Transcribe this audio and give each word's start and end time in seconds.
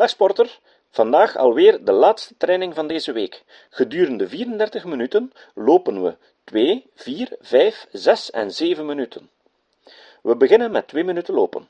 Dag 0.00 0.08
sporter, 0.08 0.58
vandaag 0.90 1.36
alweer 1.36 1.84
de 1.84 1.92
laatste 1.92 2.34
training 2.36 2.74
van 2.74 2.86
deze 2.88 3.12
week. 3.12 3.44
Gedurende 3.70 4.28
34 4.28 4.84
minuten 4.84 5.32
lopen 5.54 6.02
we 6.02 6.16
2, 6.44 6.86
4, 6.94 7.36
5, 7.40 7.86
6 7.92 8.30
en 8.30 8.50
7 8.50 8.86
minuten. 8.86 9.28
We 10.22 10.36
beginnen 10.36 10.70
met 10.70 10.88
2 10.88 11.04
minuten 11.04 11.34
lopen. 11.34 11.68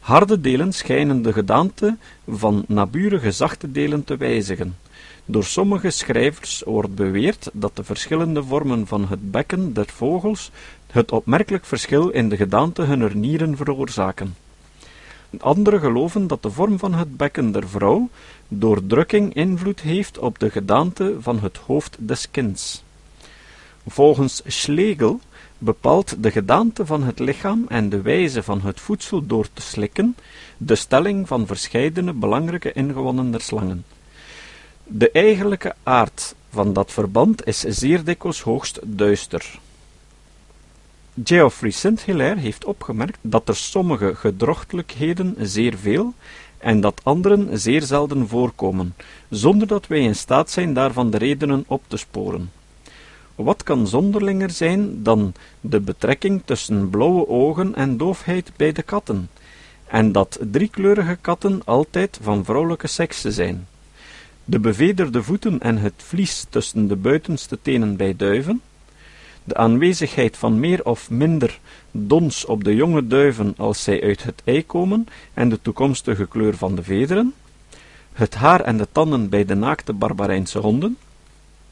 Harde 0.00 0.40
delen 0.40 0.72
schijnen 0.72 1.22
de 1.22 1.32
gedaante 1.32 1.96
van 2.28 2.64
naburige 2.68 3.30
zachte 3.30 3.70
delen 3.70 4.04
te 4.04 4.16
wijzigen. 4.16 4.78
Door 5.24 5.44
sommige 5.44 5.90
schrijvers 5.90 6.62
wordt 6.66 6.94
beweerd 6.94 7.50
dat 7.52 7.76
de 7.76 7.84
verschillende 7.84 8.42
vormen 8.42 8.86
van 8.86 9.08
het 9.08 9.30
bekken 9.30 9.74
der 9.74 9.86
vogels 9.86 10.50
het 10.90 11.12
opmerkelijk 11.12 11.64
verschil 11.64 12.08
in 12.08 12.28
de 12.28 12.36
gedaante 12.36 12.82
hunner 12.82 13.16
nieren 13.16 13.56
veroorzaken. 13.56 14.43
Anderen 15.40 15.80
geloven 15.80 16.26
dat 16.26 16.42
de 16.42 16.50
vorm 16.50 16.78
van 16.78 16.94
het 16.94 17.16
bekken 17.16 17.52
der 17.52 17.68
vrouw 17.68 18.08
door 18.48 18.86
drukking 18.86 19.34
invloed 19.34 19.80
heeft 19.80 20.18
op 20.18 20.38
de 20.38 20.50
gedaante 20.50 21.16
van 21.20 21.40
het 21.40 21.56
hoofd 21.56 21.96
des 22.00 22.30
kinds. 22.30 22.82
Volgens 23.86 24.42
Schlegel 24.46 25.20
bepaalt 25.58 26.22
de 26.22 26.30
gedaante 26.30 26.86
van 26.86 27.02
het 27.02 27.18
lichaam 27.18 27.64
en 27.68 27.88
de 27.88 28.02
wijze 28.02 28.42
van 28.42 28.60
het 28.60 28.80
voedsel 28.80 29.26
door 29.26 29.46
te 29.52 29.62
slikken 29.62 30.16
de 30.56 30.74
stelling 30.74 31.28
van 31.28 31.46
verscheidene 31.46 32.12
belangrijke 32.12 32.72
ingewonnen 32.72 33.30
der 33.30 33.40
slangen. 33.40 33.84
De 34.84 35.10
eigenlijke 35.10 35.74
aard 35.82 36.34
van 36.50 36.72
dat 36.72 36.92
verband 36.92 37.46
is 37.46 37.60
zeer 37.60 38.04
dikwijls 38.04 38.40
hoogst 38.40 38.80
duister. 38.82 39.58
Geoffrey 41.22 41.70
St-Hilaire 41.70 42.40
heeft 42.40 42.64
opgemerkt 42.64 43.18
dat 43.20 43.48
er 43.48 43.56
sommige 43.56 44.14
gedrochtelijkheden 44.14 45.36
zeer 45.38 45.76
veel 45.76 46.14
en 46.58 46.80
dat 46.80 47.00
anderen 47.04 47.58
zeer 47.58 47.82
zelden 47.82 48.28
voorkomen, 48.28 48.94
zonder 49.30 49.66
dat 49.66 49.86
wij 49.86 50.00
in 50.00 50.14
staat 50.14 50.50
zijn 50.50 50.74
daarvan 50.74 51.10
de 51.10 51.18
redenen 51.18 51.64
op 51.66 51.82
te 51.86 51.96
sporen. 51.96 52.50
Wat 53.34 53.62
kan 53.62 53.86
zonderlinger 53.86 54.50
zijn 54.50 55.02
dan 55.02 55.34
de 55.60 55.80
betrekking 55.80 56.42
tussen 56.44 56.90
blauwe 56.90 57.28
ogen 57.28 57.74
en 57.74 57.96
doofheid 57.96 58.50
bij 58.56 58.72
de 58.72 58.82
katten, 58.82 59.30
en 59.86 60.12
dat 60.12 60.38
driekleurige 60.50 61.18
katten 61.20 61.62
altijd 61.64 62.18
van 62.22 62.44
vrouwelijke 62.44 62.86
sekse 62.86 63.32
zijn? 63.32 63.66
De 64.44 64.58
bevederde 64.58 65.22
voeten 65.22 65.60
en 65.60 65.76
het 65.76 65.94
vlies 65.96 66.46
tussen 66.50 66.88
de 66.88 66.96
buitenste 66.96 67.58
tenen 67.62 67.96
bij 67.96 68.16
duiven, 68.16 68.60
de 69.44 69.56
aanwezigheid 69.56 70.36
van 70.36 70.60
meer 70.60 70.84
of 70.84 71.10
minder 71.10 71.60
dons 71.90 72.44
op 72.44 72.64
de 72.64 72.74
jonge 72.74 73.06
duiven 73.06 73.54
als 73.56 73.82
zij 73.82 74.02
uit 74.02 74.22
het 74.22 74.42
ei 74.44 74.66
komen 74.66 75.06
en 75.34 75.48
de 75.48 75.58
toekomstige 75.62 76.26
kleur 76.26 76.56
van 76.56 76.74
de 76.74 76.82
vederen, 76.82 77.34
het 78.12 78.34
haar 78.34 78.60
en 78.60 78.76
de 78.76 78.88
tanden 78.92 79.28
bij 79.28 79.44
de 79.44 79.54
naakte 79.54 79.92
barbarijnse 79.92 80.58
honden. 80.58 80.96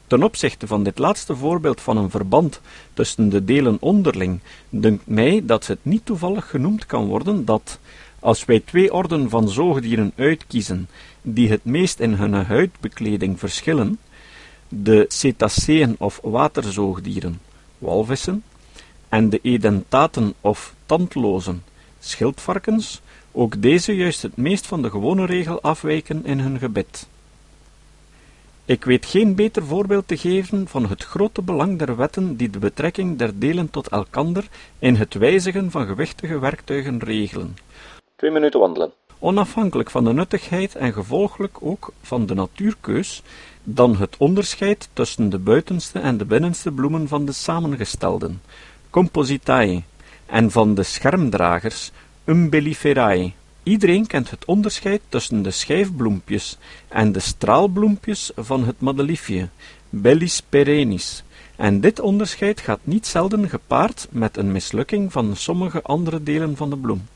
Ten 0.07 0.23
opzichte 0.23 0.67
van 0.67 0.83
dit 0.83 0.97
laatste 0.97 1.35
voorbeeld 1.35 1.81
van 1.81 1.97
een 1.97 2.09
verband 2.09 2.61
tussen 2.93 3.29
de 3.29 3.45
delen 3.45 3.77
onderling, 3.79 4.39
dunkt 4.69 5.07
mij 5.07 5.41
dat 5.45 5.67
het 5.67 5.79
niet 5.81 6.05
toevallig 6.05 6.49
genoemd 6.49 6.85
kan 6.85 7.05
worden 7.05 7.45
dat, 7.45 7.79
als 8.19 8.45
wij 8.45 8.59
twee 8.59 8.93
orden 8.93 9.29
van 9.29 9.49
zoogdieren 9.49 10.11
uitkiezen 10.15 10.89
die 11.21 11.49
het 11.49 11.65
meest 11.65 11.99
in 11.99 12.13
hun 12.13 12.33
huidbekleding 12.33 13.39
verschillen, 13.39 13.99
de 14.69 15.05
cetaceeën 15.07 15.95
of 15.99 16.19
waterzoogdieren, 16.23 17.39
walvissen, 17.83 18.43
en 19.09 19.29
de 19.29 19.39
edentaten 19.41 20.33
of 20.41 20.73
tandlozen, 20.85 21.63
schildvarkens, 21.99 23.01
ook 23.31 23.61
deze 23.61 23.95
juist 23.95 24.21
het 24.21 24.37
meest 24.37 24.67
van 24.67 24.81
de 24.81 24.89
gewone 24.89 25.25
regel 25.25 25.61
afwijken 25.61 26.25
in 26.25 26.39
hun 26.39 26.59
gebit. 26.59 27.07
Ik 28.65 28.83
weet 28.85 29.05
geen 29.05 29.35
beter 29.35 29.65
voorbeeld 29.65 30.07
te 30.07 30.17
geven 30.17 30.67
van 30.67 30.85
het 30.85 31.03
grote 31.03 31.41
belang 31.41 31.79
der 31.79 31.95
wetten 31.95 32.35
die 32.35 32.49
de 32.49 32.59
betrekking 32.59 33.17
der 33.17 33.39
delen 33.39 33.69
tot 33.69 33.87
elkander 33.87 34.47
in 34.79 34.95
het 34.95 35.13
wijzigen 35.13 35.71
van 35.71 35.85
gewichtige 35.85 36.39
werktuigen 36.39 36.99
regelen. 36.99 37.57
Twee 38.15 38.31
minuten 38.31 38.59
wandelen. 38.59 38.91
Onafhankelijk 39.19 39.89
van 39.89 40.03
de 40.03 40.13
nuttigheid 40.13 40.75
en 40.75 40.93
gevolglijk 40.93 41.57
ook 41.59 41.93
van 42.01 42.25
de 42.25 42.33
natuurkeus, 42.33 43.23
dan 43.63 43.95
het 43.95 44.15
onderscheid 44.17 44.89
tussen 44.93 45.29
de 45.29 45.37
buitenste 45.37 45.99
en 45.99 46.17
de 46.17 46.25
binnenste 46.25 46.71
bloemen 46.71 47.07
van 47.07 47.25
de 47.25 47.31
samengestelden, 47.31 48.41
compositae, 48.89 49.83
en 50.25 50.51
van 50.51 50.75
de 50.75 50.83
schermdragers, 50.83 51.91
umbelliferae. 52.25 53.33
Iedereen 53.63 54.07
kent 54.07 54.29
het 54.29 54.45
onderscheid 54.45 55.01
tussen 55.09 55.41
de 55.41 55.51
schijfbloempjes 55.51 56.57
en 56.87 57.11
de 57.11 57.19
straalbloempjes 57.19 58.31
van 58.35 58.63
het 58.63 58.79
madeliefje, 58.79 59.49
bellis 59.89 60.41
perennis, 60.49 61.23
en 61.55 61.79
dit 61.79 61.99
onderscheid 61.99 62.59
gaat 62.59 62.79
niet 62.83 63.07
zelden 63.07 63.49
gepaard 63.49 64.07
met 64.09 64.37
een 64.37 64.51
mislukking 64.51 65.11
van 65.11 65.35
sommige 65.35 65.81
andere 65.81 66.23
delen 66.23 66.57
van 66.57 66.69
de 66.69 66.77
bloem. 66.77 67.07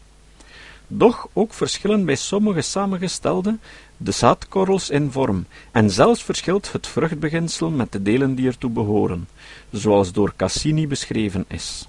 Doch 0.87 1.27
ook 1.33 1.53
verschillen 1.53 2.05
bij 2.05 2.15
sommige 2.15 2.61
samengestelde 2.61 3.57
de 3.97 4.11
zaadkorrels 4.11 4.89
in 4.89 5.11
vorm, 5.11 5.45
en 5.71 5.89
zelfs 5.89 6.23
verschilt 6.23 6.71
het 6.71 6.87
vruchtbeginsel 6.87 7.69
met 7.69 7.91
de 7.91 8.01
delen 8.01 8.35
die 8.35 8.47
ertoe 8.47 8.69
behoren, 8.69 9.27
zoals 9.71 10.11
door 10.11 10.33
Cassini 10.35 10.87
beschreven 10.87 11.45
is. 11.47 11.87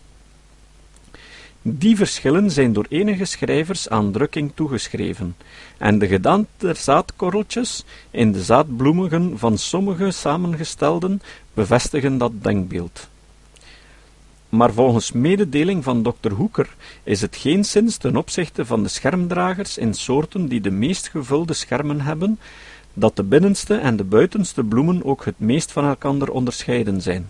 Die 1.62 1.97
verschillen 1.97 2.50
zijn 2.50 2.72
door 2.72 2.87
enige 2.88 3.25
schrijvers 3.25 3.88
aan 3.88 4.12
drukking 4.12 4.53
toegeschreven, 4.54 5.37
en 5.78 5.98
de 5.98 6.06
gedaante 6.06 6.48
der 6.56 6.76
zaadkorreltjes 6.76 7.84
in 8.10 8.32
de 8.32 8.42
zaadbloemigen 8.42 9.38
van 9.38 9.58
sommige 9.58 10.10
samengestelden 10.10 11.22
bevestigen 11.54 12.19
dat 12.19 12.32
denkbeeld. 12.42 13.08
Maar 14.48 14.72
volgens 14.72 15.12
mededeling 15.12 15.84
van 15.84 16.03
dokter 16.03 16.32
Hoeker 16.32 16.76
is 17.03 17.20
het 17.20 17.36
geenszins 17.36 17.97
ten 17.97 18.16
opzichte 18.16 18.66
van 18.66 18.82
de 18.82 18.88
schermdragers 18.88 19.78
in 19.78 19.94
soorten 19.94 20.48
die 20.48 20.60
de 20.60 20.70
meest 20.70 21.09
gevulde 21.09 21.53
schermen 21.53 22.00
hebben, 22.00 22.38
dat 22.94 23.16
de 23.16 23.22
binnenste 23.22 23.75
en 23.75 23.97
de 23.97 24.04
buitenste 24.04 24.64
bloemen 24.64 25.04
ook 25.04 25.25
het 25.25 25.38
meest 25.38 25.72
van 25.72 25.84
elkander 25.84 26.31
onderscheiden 26.31 27.00
zijn. 27.03 27.28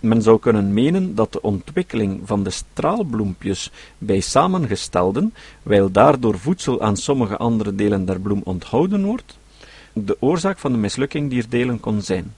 Men 0.00 0.22
zou 0.22 0.38
kunnen 0.38 0.72
menen 0.72 1.14
dat 1.14 1.32
de 1.32 1.42
ontwikkeling 1.42 2.20
van 2.24 2.42
de 2.42 2.50
straalbloempjes 2.50 3.70
bij 3.98 4.20
samengestelden, 4.20 5.34
wijl 5.62 5.90
daardoor 5.90 6.38
voedsel 6.38 6.80
aan 6.80 6.96
sommige 6.96 7.36
andere 7.36 7.74
delen 7.74 8.04
der 8.04 8.20
bloem 8.20 8.40
onthouden 8.44 9.04
wordt, 9.04 9.38
de 9.92 10.16
oorzaak 10.20 10.58
van 10.58 10.72
de 10.72 10.78
mislukking 10.78 11.30
dier 11.30 11.46
delen 11.48 11.80
kon 11.80 12.02
zijn. 12.02 12.34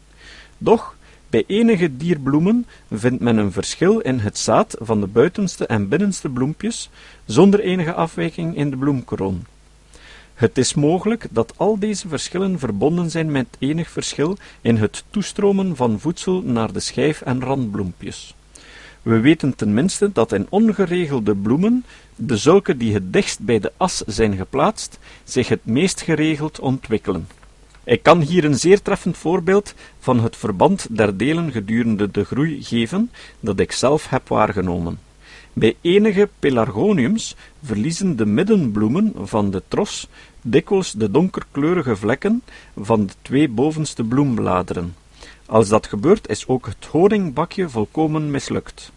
Doch 0.58 0.96
bij 1.30 1.44
enige 1.46 1.96
dierbloemen 1.96 2.66
vindt 2.90 3.20
men 3.20 3.36
een 3.36 3.52
verschil 3.52 3.98
in 3.98 4.18
het 4.18 4.38
zaad 4.38 4.76
van 4.80 5.00
de 5.00 5.06
buitenste 5.06 5.66
en 5.66 5.88
binnenste 5.88 6.28
bloempjes, 6.28 6.90
zonder 7.24 7.60
enige 7.60 7.92
afwijking 7.92 8.56
in 8.56 8.70
de 8.70 8.76
bloemkroon. 8.76 9.44
Het 10.34 10.58
is 10.58 10.74
mogelijk 10.74 11.26
dat 11.30 11.52
al 11.56 11.78
deze 11.78 12.08
verschillen 12.08 12.58
verbonden 12.58 13.10
zijn 13.10 13.30
met 13.30 13.46
enig 13.58 13.90
verschil 13.90 14.36
in 14.60 14.76
het 14.76 15.04
toestromen 15.10 15.76
van 15.76 16.00
voedsel 16.00 16.42
naar 16.42 16.72
de 16.72 16.80
schijf- 16.80 17.20
en 17.20 17.40
randbloempjes. 17.40 18.34
We 19.02 19.20
weten 19.20 19.54
tenminste 19.54 20.10
dat 20.12 20.32
in 20.32 20.46
ongeregelde 20.48 21.34
bloemen, 21.34 21.84
de 22.16 22.36
zulke 22.36 22.76
die 22.76 22.94
het 22.94 23.12
dichtst 23.12 23.40
bij 23.40 23.58
de 23.58 23.72
as 23.76 24.02
zijn 24.06 24.36
geplaatst, 24.36 24.98
zich 25.24 25.48
het 25.48 25.64
meest 25.64 26.00
geregeld 26.00 26.58
ontwikkelen. 26.58 27.28
Ik 27.88 28.02
kan 28.02 28.20
hier 28.20 28.44
een 28.44 28.58
zeer 28.58 28.82
treffend 28.82 29.16
voorbeeld 29.16 29.74
van 29.98 30.20
het 30.20 30.36
verband 30.36 30.96
der 30.96 31.16
delen 31.16 31.52
gedurende 31.52 32.10
de 32.10 32.24
groei 32.24 32.62
geven, 32.62 33.10
dat 33.40 33.58
ik 33.60 33.72
zelf 33.72 34.08
heb 34.08 34.28
waargenomen. 34.28 35.00
Bij 35.52 35.76
enige 35.80 36.28
pelargoniums 36.38 37.36
verliezen 37.62 38.16
de 38.16 38.26
middenbloemen 38.26 39.12
van 39.16 39.50
de 39.50 39.62
tros 39.68 40.08
dikwijls 40.42 40.92
de 40.92 41.10
donkerkleurige 41.10 41.96
vlekken 41.96 42.42
van 42.76 43.06
de 43.06 43.12
twee 43.22 43.48
bovenste 43.48 44.04
bloembladeren. 44.04 44.94
Als 45.46 45.68
dat 45.68 45.86
gebeurt, 45.86 46.28
is 46.28 46.46
ook 46.46 46.66
het 46.66 46.84
honingbakje 46.90 47.68
volkomen 47.68 48.30
mislukt. 48.30 48.92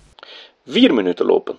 Vier 0.65 0.93
minuten 0.93 1.25
lopen. 1.25 1.57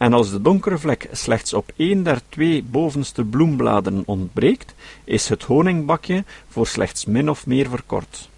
En 0.00 0.12
als 0.12 0.30
de 0.30 0.40
donkere 0.40 0.78
vlek 0.78 1.08
slechts 1.12 1.52
op 1.54 1.72
één 1.76 2.02
der 2.02 2.20
twee 2.28 2.62
bovenste 2.62 3.24
bloembladeren 3.24 4.02
ontbreekt, 4.06 4.74
is 5.04 5.28
het 5.28 5.42
honingbakje 5.42 6.24
voor 6.48 6.66
slechts 6.66 7.04
min 7.04 7.30
of 7.30 7.46
meer 7.46 7.68
verkort. 7.68 8.28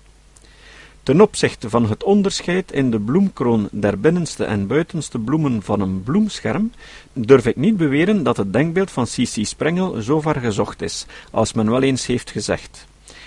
Ten 1.03 1.21
opzichte 1.21 1.71
van 1.71 1.89
het 1.89 2.05
onderscheid 2.05 2.73
in 2.73 2.91
de 2.91 3.01
bloemkroon 3.01 3.69
der 3.71 4.01
binnenste 4.01 4.45
en 4.45 4.67
buitenste 4.67 5.19
bloemen 5.19 5.63
van 5.63 5.81
een 5.81 6.03
bloemscherm, 6.03 6.73
durf 7.13 7.47
ik 7.47 7.57
niet 7.57 7.77
beweren 7.77 8.23
dat 8.23 8.37
het 8.37 8.53
denkbeeld 8.53 8.91
van 8.91 9.05
C.C. 9.05 9.47
Sprengel 9.47 10.01
zo 10.01 10.21
ver 10.21 10.41
gezocht 10.41 10.83
is, 10.83 11.07
als 11.31 11.53
men 11.53 11.71
wel 11.71 11.83
eens 11.83 12.07
heeft 12.07 12.31
gezegd. 12.31 12.87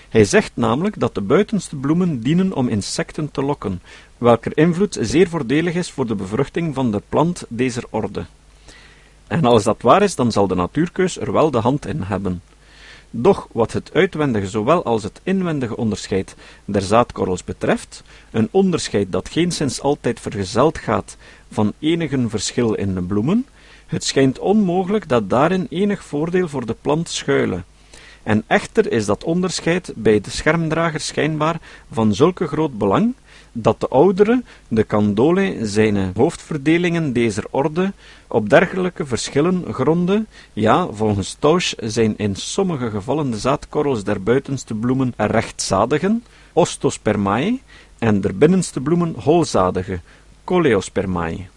Hij 0.10 0.26
zegt 0.26 0.52
namelijk 0.54 1.00
dat 1.00 1.16
de 1.16 1.22
buitenste 1.22 1.76
bloemen 1.76 2.20
dienen 2.20 2.54
om 2.54 2.68
insecten 2.68 3.32
te 3.32 3.42
lokken, 3.44 3.82
welker 4.18 4.58
invloed 4.58 4.98
zeer 5.02 5.30
voordelig 5.30 5.74
is 5.74 5.92
voor 5.92 6.08
de 6.08 6.16
bevruchting 6.16 6.76
van 6.76 6.92
de 6.92 7.02
plant 7.10 7.46
deze 7.48 7.84
orde. 7.90 8.26
En 9.28 9.46
als 9.46 9.64
dat 9.64 9.82
waar 9.82 10.02
is, 10.02 10.16
dan 10.16 10.32
zal 10.32 10.48
de 10.48 10.56
natuurkeus 10.56 11.20
er 11.20 11.32
wel 11.32 11.52
de 11.52 11.58
hand 11.58 11.86
in 11.86 12.02
hebben. 12.02 12.42
Doch 13.10 13.48
wat 13.52 13.72
het 13.72 13.94
uitwendige 13.94 14.48
zowel 14.48 14.84
als 14.84 15.04
het 15.04 15.22
inwendige 15.24 15.78
onderscheid 15.78 16.36
der 16.66 16.82
zaadkorrels 16.82 17.44
betreft, 17.44 18.04
een 18.32 18.48
onderscheid 18.52 19.12
dat 19.12 19.30
geenszins 19.30 19.82
altijd 19.82 20.20
vergezeld 20.20 20.78
gaat 20.78 21.18
van 21.52 21.74
enigen 21.80 22.30
verschil 22.30 22.74
in 22.74 22.94
de 22.94 23.02
bloemen, 23.02 23.46
het 23.86 24.04
schijnt 24.04 24.40
onmogelijk 24.40 25.10
dat 25.10 25.30
daarin 25.30 25.68
enig 25.70 26.04
voordeel 26.04 26.48
voor 26.48 26.66
de 26.66 26.76
plant 26.82 27.10
schuile. 27.10 27.64
En 28.24 28.44
echter 28.48 28.92
is 28.92 29.06
dat 29.06 29.24
onderscheid 29.24 29.94
bij 29.96 30.22
de 30.22 30.30
schermdrager 30.30 31.00
schijnbaar 31.00 31.60
van 31.92 32.14
zulke 32.14 32.48
groot 32.48 32.78
belang, 32.78 33.14
dat 33.58 33.80
de 33.80 33.88
oudere, 33.88 34.44
de 34.68 34.86
Candole, 34.86 35.58
zijn 35.62 36.12
hoofdverdelingen 36.16 37.14
deze 37.14 37.44
orde 37.50 37.94
op 38.28 38.50
dergelijke 38.50 39.06
verschillen 39.06 39.64
gronde, 39.74 40.26
ja, 40.54 40.88
volgens 40.92 41.36
Tausch 41.40 41.74
zijn 41.78 42.14
in 42.18 42.36
sommige 42.36 42.90
gevallen 42.90 43.32
de 43.32 43.38
zaadkorrels 43.38 44.04
der 44.04 44.24
buitenste 44.24 44.74
bloemen 44.74 45.14
rechtzadigen, 45.18 46.24
ostospermae, 46.54 47.60
en 48.00 48.22
der 48.22 48.38
binnenste 48.38 48.82
bloemen 48.82 49.16
holzadige, 49.18 50.00
coleospermae. 50.44 51.48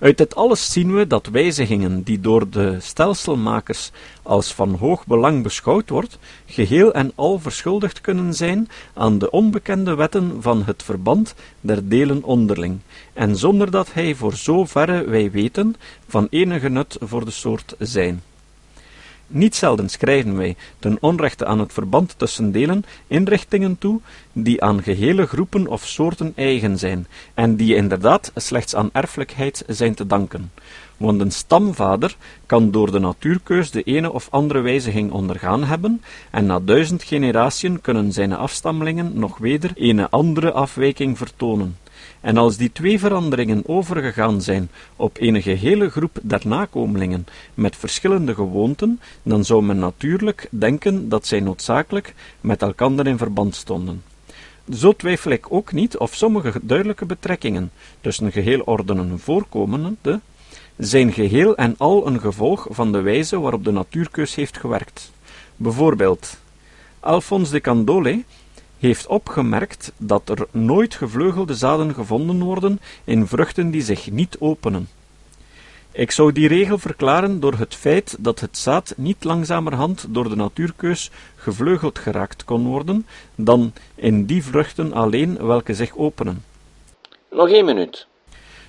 Uit 0.00 0.18
dit 0.18 0.34
alles 0.34 0.72
zien 0.72 0.94
we 0.94 1.06
dat 1.06 1.26
wijzigingen 1.26 2.02
die 2.02 2.20
door 2.20 2.50
de 2.50 2.76
stelselmakers 2.80 3.90
als 4.22 4.54
van 4.54 4.74
hoog 4.74 5.06
belang 5.06 5.42
beschouwd 5.42 5.90
wordt, 5.90 6.18
geheel 6.46 6.92
en 6.92 7.12
al 7.14 7.38
verschuldigd 7.38 8.00
kunnen 8.00 8.34
zijn 8.34 8.68
aan 8.94 9.18
de 9.18 9.30
onbekende 9.30 9.94
wetten 9.94 10.42
van 10.42 10.62
het 10.64 10.82
verband 10.82 11.34
der 11.60 11.88
delen 11.88 12.22
onderling, 12.22 12.78
en 13.12 13.36
zonder 13.36 13.70
dat 13.70 13.92
hij 13.92 14.14
voor 14.14 14.34
zoverre 14.34 15.04
wij 15.04 15.30
weten 15.30 15.76
van 16.08 16.26
enige 16.30 16.68
nut 16.68 16.96
voor 17.00 17.24
de 17.24 17.30
soort 17.30 17.74
zijn. 17.78 18.22
Niet 19.32 19.56
zelden 19.56 19.88
schrijven 19.88 20.36
wij, 20.36 20.56
ten 20.78 20.96
onrechte 21.00 21.46
aan 21.46 21.58
het 21.58 21.72
verband 21.72 22.14
tussen 22.16 22.52
delen, 22.52 22.84
inrichtingen 23.06 23.78
toe, 23.78 24.00
die 24.32 24.62
aan 24.62 24.82
gehele 24.82 25.26
groepen 25.26 25.66
of 25.66 25.86
soorten 25.86 26.32
eigen 26.36 26.78
zijn, 26.78 27.06
en 27.34 27.56
die 27.56 27.74
inderdaad 27.74 28.32
slechts 28.34 28.74
aan 28.74 28.90
erfelijkheid 28.92 29.64
zijn 29.66 29.94
te 29.94 30.06
danken. 30.06 30.52
Want 30.96 31.20
een 31.20 31.32
stamvader 31.32 32.16
kan 32.46 32.70
door 32.70 32.90
de 32.90 32.98
natuurkeus 32.98 33.70
de 33.70 33.82
ene 33.82 34.12
of 34.12 34.28
andere 34.30 34.60
wijziging 34.60 35.12
ondergaan 35.12 35.64
hebben, 35.64 36.02
en 36.30 36.46
na 36.46 36.60
duizend 36.60 37.02
generatiën 37.02 37.80
kunnen 37.80 38.12
zijn 38.12 38.32
afstammelingen 38.32 39.18
nog 39.18 39.38
weder 39.38 39.70
een 39.74 40.08
andere 40.08 40.52
afwijking 40.52 41.18
vertonen. 41.18 41.76
En 42.20 42.36
als 42.36 42.56
die 42.56 42.72
twee 42.72 42.98
veranderingen 42.98 43.62
overgegaan 43.66 44.42
zijn 44.42 44.70
op 44.96 45.16
een 45.20 45.42
gehele 45.42 45.90
groep 45.90 46.18
der 46.22 46.40
nakomelingen 46.44 47.26
met 47.54 47.76
verschillende 47.76 48.34
gewoonten, 48.34 49.00
dan 49.22 49.44
zou 49.44 49.62
men 49.62 49.78
natuurlijk 49.78 50.48
denken 50.50 51.08
dat 51.08 51.26
zij 51.26 51.40
noodzakelijk 51.40 52.14
met 52.40 52.62
elkander 52.62 53.06
in 53.06 53.18
verband 53.18 53.54
stonden. 53.54 54.02
Zo 54.72 54.92
twijfel 54.92 55.30
ik 55.30 55.52
ook 55.52 55.72
niet 55.72 55.96
of 55.96 56.14
sommige 56.14 56.52
duidelijke 56.62 57.06
betrekkingen 57.06 57.70
tussen 58.00 58.32
geheel 58.32 58.60
ordenen 58.60 59.18
voorkomende, 59.18 60.20
zijn 60.76 61.12
geheel 61.12 61.56
en 61.56 61.74
al 61.78 62.06
een 62.06 62.20
gevolg 62.20 62.66
van 62.70 62.92
de 62.92 63.00
wijze 63.00 63.40
waarop 63.40 63.64
de 63.64 63.70
natuurkeus 63.70 64.34
heeft 64.34 64.58
gewerkt. 64.58 65.12
Bijvoorbeeld, 65.56 66.38
Alphonse 67.00 67.52
de 67.52 67.60
Candolle 67.60 68.24
heeft 68.80 69.06
opgemerkt 69.06 69.92
dat 69.96 70.28
er 70.28 70.46
nooit 70.50 70.94
gevleugelde 70.94 71.54
zaden 71.54 71.94
gevonden 71.94 72.42
worden 72.42 72.80
in 73.04 73.26
vruchten 73.26 73.70
die 73.70 73.82
zich 73.82 74.10
niet 74.10 74.36
openen. 74.38 74.88
Ik 75.92 76.10
zou 76.10 76.32
die 76.32 76.48
regel 76.48 76.78
verklaren 76.78 77.40
door 77.40 77.54
het 77.54 77.74
feit 77.74 78.16
dat 78.18 78.40
het 78.40 78.58
zaad 78.58 78.94
niet 78.96 79.24
langzamerhand 79.24 80.06
door 80.08 80.28
de 80.28 80.36
natuurkeus 80.36 81.10
gevleugeld 81.36 81.98
geraakt 81.98 82.44
kon 82.44 82.66
worden 82.66 83.06
dan 83.34 83.72
in 83.94 84.24
die 84.24 84.44
vruchten 84.44 84.92
alleen 84.92 85.46
welke 85.46 85.74
zich 85.74 85.96
openen. 85.96 86.44
Nog 87.30 87.48
één 87.48 87.64
minuut. 87.64 88.06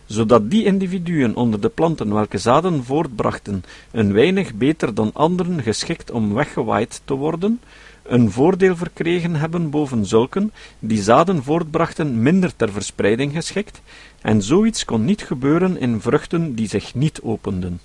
Zodat 0.05 0.49
die 0.49 0.65
individuen 0.65 1.35
onder 1.35 1.61
de 1.61 1.69
planten 1.69 2.13
welke 2.13 2.37
zaden 2.37 2.83
voortbrachten 2.83 3.63
een 3.91 4.13
weinig 4.13 4.53
beter 4.53 4.93
dan 4.93 5.09
anderen 5.13 5.63
geschikt 5.63 6.11
om 6.11 6.33
weggewaaid 6.33 7.01
te 7.05 7.13
worden, 7.13 7.61
een 8.03 8.31
voordeel 8.31 8.75
verkregen 8.75 9.35
hebben 9.35 9.69
boven 9.69 10.05
zulken 10.05 10.51
die 10.79 11.01
zaden 11.01 11.43
voortbrachten 11.43 12.21
minder 12.21 12.55
ter 12.55 12.71
verspreiding 12.71 13.33
geschikt, 13.33 13.81
en 14.21 14.41
zoiets 14.41 14.85
kon 14.85 15.05
niet 15.05 15.21
gebeuren 15.21 15.77
in 15.77 16.01
vruchten 16.01 16.55
die 16.55 16.67
zich 16.67 16.95
niet 16.95 17.21
openden. 17.21 17.79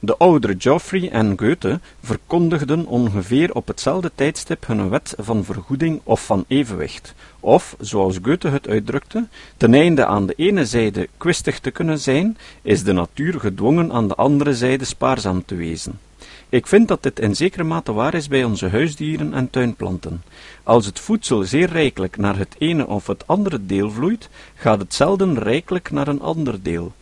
De 0.00 0.16
oudere 0.16 0.54
Geoffrey 0.58 1.10
en 1.10 1.38
Goethe 1.38 1.80
verkondigden 2.02 2.86
ongeveer 2.86 3.54
op 3.54 3.66
hetzelfde 3.66 4.10
tijdstip 4.14 4.66
hun 4.66 4.88
wet 4.88 5.14
van 5.18 5.44
vergoeding 5.44 6.00
of 6.04 6.26
van 6.26 6.44
evenwicht, 6.48 7.14
of, 7.40 7.76
zoals 7.80 8.18
Goethe 8.22 8.48
het 8.48 8.68
uitdrukte, 8.68 9.26
ten 9.56 9.74
einde 9.74 10.06
aan 10.06 10.26
de 10.26 10.34
ene 10.36 10.66
zijde 10.66 11.08
kwistig 11.16 11.60
te 11.60 11.70
kunnen 11.70 11.98
zijn, 11.98 12.36
is 12.62 12.84
de 12.84 12.92
natuur 12.92 13.40
gedwongen 13.40 13.92
aan 13.92 14.08
de 14.08 14.14
andere 14.14 14.54
zijde 14.54 14.84
spaarzaam 14.84 15.44
te 15.44 15.54
wezen. 15.54 15.98
Ik 16.48 16.66
vind 16.66 16.88
dat 16.88 17.02
dit 17.02 17.18
in 17.18 17.36
zekere 17.36 17.64
mate 17.64 17.92
waar 17.92 18.14
is 18.14 18.28
bij 18.28 18.44
onze 18.44 18.68
huisdieren 18.68 19.34
en 19.34 19.50
tuinplanten. 19.50 20.22
Als 20.62 20.86
het 20.86 21.00
voedsel 21.00 21.42
zeer 21.42 21.68
rijkelijk 21.68 22.16
naar 22.16 22.38
het 22.38 22.54
ene 22.58 22.86
of 22.86 23.06
het 23.06 23.26
andere 23.26 23.66
deel 23.66 23.90
vloeit, 23.90 24.28
gaat 24.54 24.78
het 24.78 24.94
zelden 24.94 25.38
rijkelijk 25.38 25.90
naar 25.90 26.08
een 26.08 26.20
ander 26.20 26.62
deel. 26.62 26.92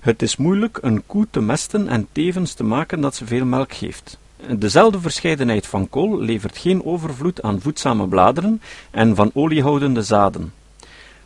Het 0.00 0.22
is 0.22 0.36
moeilijk 0.36 0.78
een 0.80 1.02
koe 1.06 1.26
te 1.30 1.40
mesten 1.40 1.88
en 1.88 2.08
tevens 2.12 2.54
te 2.54 2.64
maken 2.64 3.00
dat 3.00 3.14
ze 3.14 3.26
veel 3.26 3.44
melk 3.44 3.72
geeft. 3.72 4.18
Dezelfde 4.58 5.00
verscheidenheid 5.00 5.66
van 5.66 5.88
kool 5.88 6.20
levert 6.20 6.58
geen 6.58 6.84
overvloed 6.84 7.42
aan 7.42 7.60
voedzame 7.60 8.08
bladeren 8.08 8.62
en 8.90 9.14
van 9.14 9.30
oliehoudende 9.34 10.02
zaden. 10.02 10.52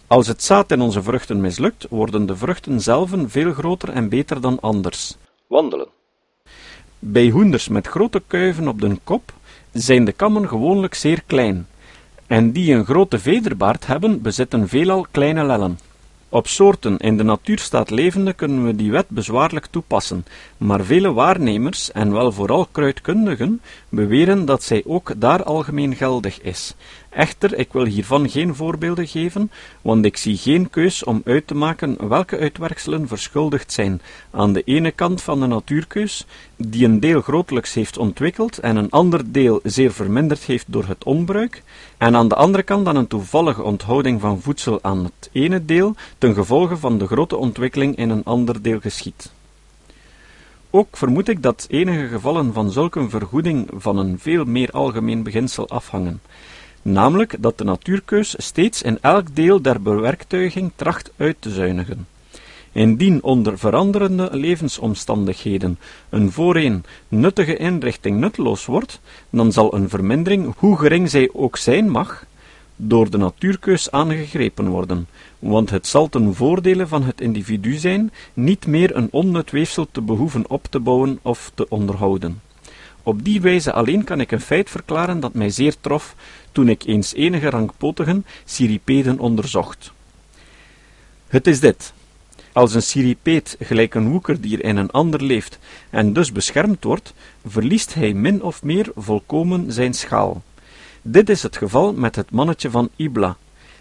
Als 0.06 0.26
het 0.26 0.42
zaad 0.42 0.72
in 0.72 0.80
onze 0.80 1.02
vruchten 1.02 1.40
mislukt, 1.40 1.86
worden 1.90 2.26
de 2.26 2.36
vruchten 2.36 2.80
zelven 2.80 3.30
veel 3.30 3.52
groter 3.52 3.88
en 3.88 4.08
beter 4.08 4.40
dan 4.40 4.60
anders. 4.60 5.16
Wandelen. 5.46 5.95
Bij 7.08 7.30
hoenders 7.30 7.68
met 7.68 7.86
grote 7.86 8.22
kuiven 8.26 8.68
op 8.68 8.80
de 8.80 8.98
kop 9.04 9.32
zijn 9.72 10.04
de 10.04 10.12
kammen 10.12 10.48
gewoonlijk 10.48 10.94
zeer 10.94 11.22
klein, 11.26 11.66
en 12.26 12.52
die 12.52 12.74
een 12.74 12.84
grote 12.84 13.18
vederbaard 13.18 13.86
hebben, 13.86 14.22
bezitten 14.22 14.68
veelal 14.68 15.06
kleine 15.10 15.44
lellen. 15.44 15.78
Op 16.28 16.46
soorten 16.46 16.96
in 16.96 17.16
de 17.16 17.22
natuurstaat 17.22 17.90
levende 17.90 18.32
kunnen 18.32 18.64
we 18.64 18.76
die 18.76 18.90
wet 18.90 19.08
bezwaarlijk 19.08 19.66
toepassen, 19.66 20.24
maar 20.56 20.84
vele 20.84 21.12
waarnemers, 21.12 21.92
en 21.92 22.12
wel 22.12 22.32
vooral 22.32 22.68
kruidkundigen, 22.72 23.60
beweren 23.88 24.44
dat 24.44 24.62
zij 24.62 24.82
ook 24.86 25.12
daar 25.16 25.42
algemeen 25.42 25.94
geldig 25.94 26.40
is. 26.40 26.74
Echter, 27.10 27.58
ik 27.58 27.72
wil 27.72 27.84
hiervan 27.84 28.30
geen 28.30 28.54
voorbeelden 28.54 29.06
geven, 29.06 29.50
want 29.82 30.04
ik 30.04 30.16
zie 30.16 30.36
geen 30.36 30.70
keus 30.70 31.04
om 31.04 31.22
uit 31.24 31.46
te 31.46 31.54
maken 31.54 32.08
welke 32.08 32.38
uitwerkselen 32.38 33.08
verschuldigd 33.08 33.72
zijn 33.72 34.00
aan 34.30 34.52
de 34.52 34.62
ene 34.62 34.90
kant 34.90 35.22
van 35.22 35.40
de 35.40 35.46
natuurkeus, 35.46 36.26
die 36.56 36.84
een 36.84 37.00
deel 37.00 37.20
grotelijks 37.20 37.74
heeft 37.74 37.98
ontwikkeld 37.98 38.58
en 38.58 38.76
een 38.76 38.90
ander 38.90 39.32
deel 39.32 39.60
zeer 39.62 39.92
verminderd 39.92 40.42
heeft 40.42 40.64
door 40.68 40.84
het 40.86 41.04
onbruik, 41.04 41.62
en 41.98 42.16
aan 42.16 42.28
de 42.28 42.34
andere 42.34 42.62
kant 42.62 42.88
aan 42.88 42.96
een 42.96 43.06
toevallige 43.06 43.62
onthouding 43.62 44.20
van 44.20 44.40
voedsel 44.40 44.78
aan 44.82 45.04
het 45.04 45.30
ene 45.32 45.64
deel, 45.64 45.94
ten 46.18 46.34
gevolge 46.34 46.76
van 46.76 46.98
de 46.98 47.06
grote 47.06 47.36
ontwikkeling 47.36 47.96
in 47.96 48.10
een 48.10 48.24
ander 48.24 48.62
deel 48.62 48.80
geschiet. 48.80 49.30
Ook 50.70 50.96
vermoed 50.96 51.28
ik 51.28 51.42
dat 51.42 51.66
enige 51.70 52.06
gevallen 52.06 52.52
van 52.52 52.70
zulke 52.70 53.08
vergoeding 53.08 53.68
van 53.76 53.98
een 53.98 54.18
veel 54.18 54.44
meer 54.44 54.70
algemeen 54.70 55.22
beginsel 55.22 55.68
afhangen, 55.68 56.20
namelijk 56.82 57.36
dat 57.38 57.58
de 57.58 57.64
natuurkeus 57.64 58.34
steeds 58.38 58.82
in 58.82 58.98
elk 59.00 59.34
deel 59.34 59.62
der 59.62 59.82
bewerktuiging 59.82 60.72
tracht 60.76 61.12
uit 61.16 61.36
te 61.38 61.50
zuinigen. 61.50 62.06
Indien 62.76 63.22
onder 63.22 63.58
veranderende 63.58 64.28
levensomstandigheden 64.32 65.78
een 66.08 66.32
voorheen 66.32 66.84
nuttige 67.08 67.56
inrichting 67.56 68.18
nutteloos 68.18 68.66
wordt, 68.66 69.00
dan 69.30 69.52
zal 69.52 69.74
een 69.74 69.88
vermindering, 69.88 70.54
hoe 70.56 70.78
gering 70.78 71.10
zij 71.10 71.30
ook 71.32 71.56
zijn 71.56 71.90
mag, 71.90 72.26
door 72.76 73.10
de 73.10 73.16
natuurkeus 73.16 73.90
aangegrepen 73.90 74.68
worden, 74.68 75.08
want 75.38 75.70
het 75.70 75.86
zal 75.86 76.08
ten 76.08 76.34
voordele 76.34 76.86
van 76.86 77.02
het 77.02 77.20
individu 77.20 77.74
zijn 77.74 78.12
niet 78.34 78.66
meer 78.66 78.96
een 78.96 79.08
onnut 79.10 79.50
weefsel 79.50 79.88
te 79.92 80.00
behoeven 80.00 80.50
op 80.50 80.66
te 80.70 80.80
bouwen 80.80 81.18
of 81.22 81.52
te 81.54 81.68
onderhouden. 81.68 82.40
Op 83.02 83.24
die 83.24 83.40
wijze 83.40 83.72
alleen 83.72 84.04
kan 84.04 84.20
ik 84.20 84.32
een 84.32 84.40
feit 84.40 84.70
verklaren 84.70 85.20
dat 85.20 85.34
mij 85.34 85.50
zeer 85.50 85.74
trof 85.80 86.14
toen 86.52 86.68
ik 86.68 86.84
eens 86.84 87.14
enige 87.14 87.50
rankpotigen 87.50 88.26
cirripeden 88.44 89.18
onderzocht. 89.18 89.92
Het 91.28 91.46
is 91.46 91.60
dit. 91.60 91.94
Als 92.56 92.74
een 92.74 92.82
cirripeet 92.82 93.56
gelijk 93.60 93.94
een 93.94 94.08
woekerdier 94.08 94.64
in 94.64 94.76
een 94.76 94.90
ander 94.90 95.22
leeft 95.22 95.58
en 95.90 96.12
dus 96.12 96.32
beschermd 96.32 96.84
wordt, 96.84 97.14
verliest 97.46 97.94
hij 97.94 98.12
min 98.12 98.42
of 98.42 98.62
meer 98.62 98.90
volkomen 98.94 99.72
zijn 99.72 99.94
schaal. 99.94 100.42
Dit 101.02 101.28
is 101.28 101.42
het 101.42 101.56
geval 101.56 101.92
met 101.92 102.16
het 102.16 102.30
mannetje 102.30 102.70
van 102.70 102.90
Ibla, 102.96 103.36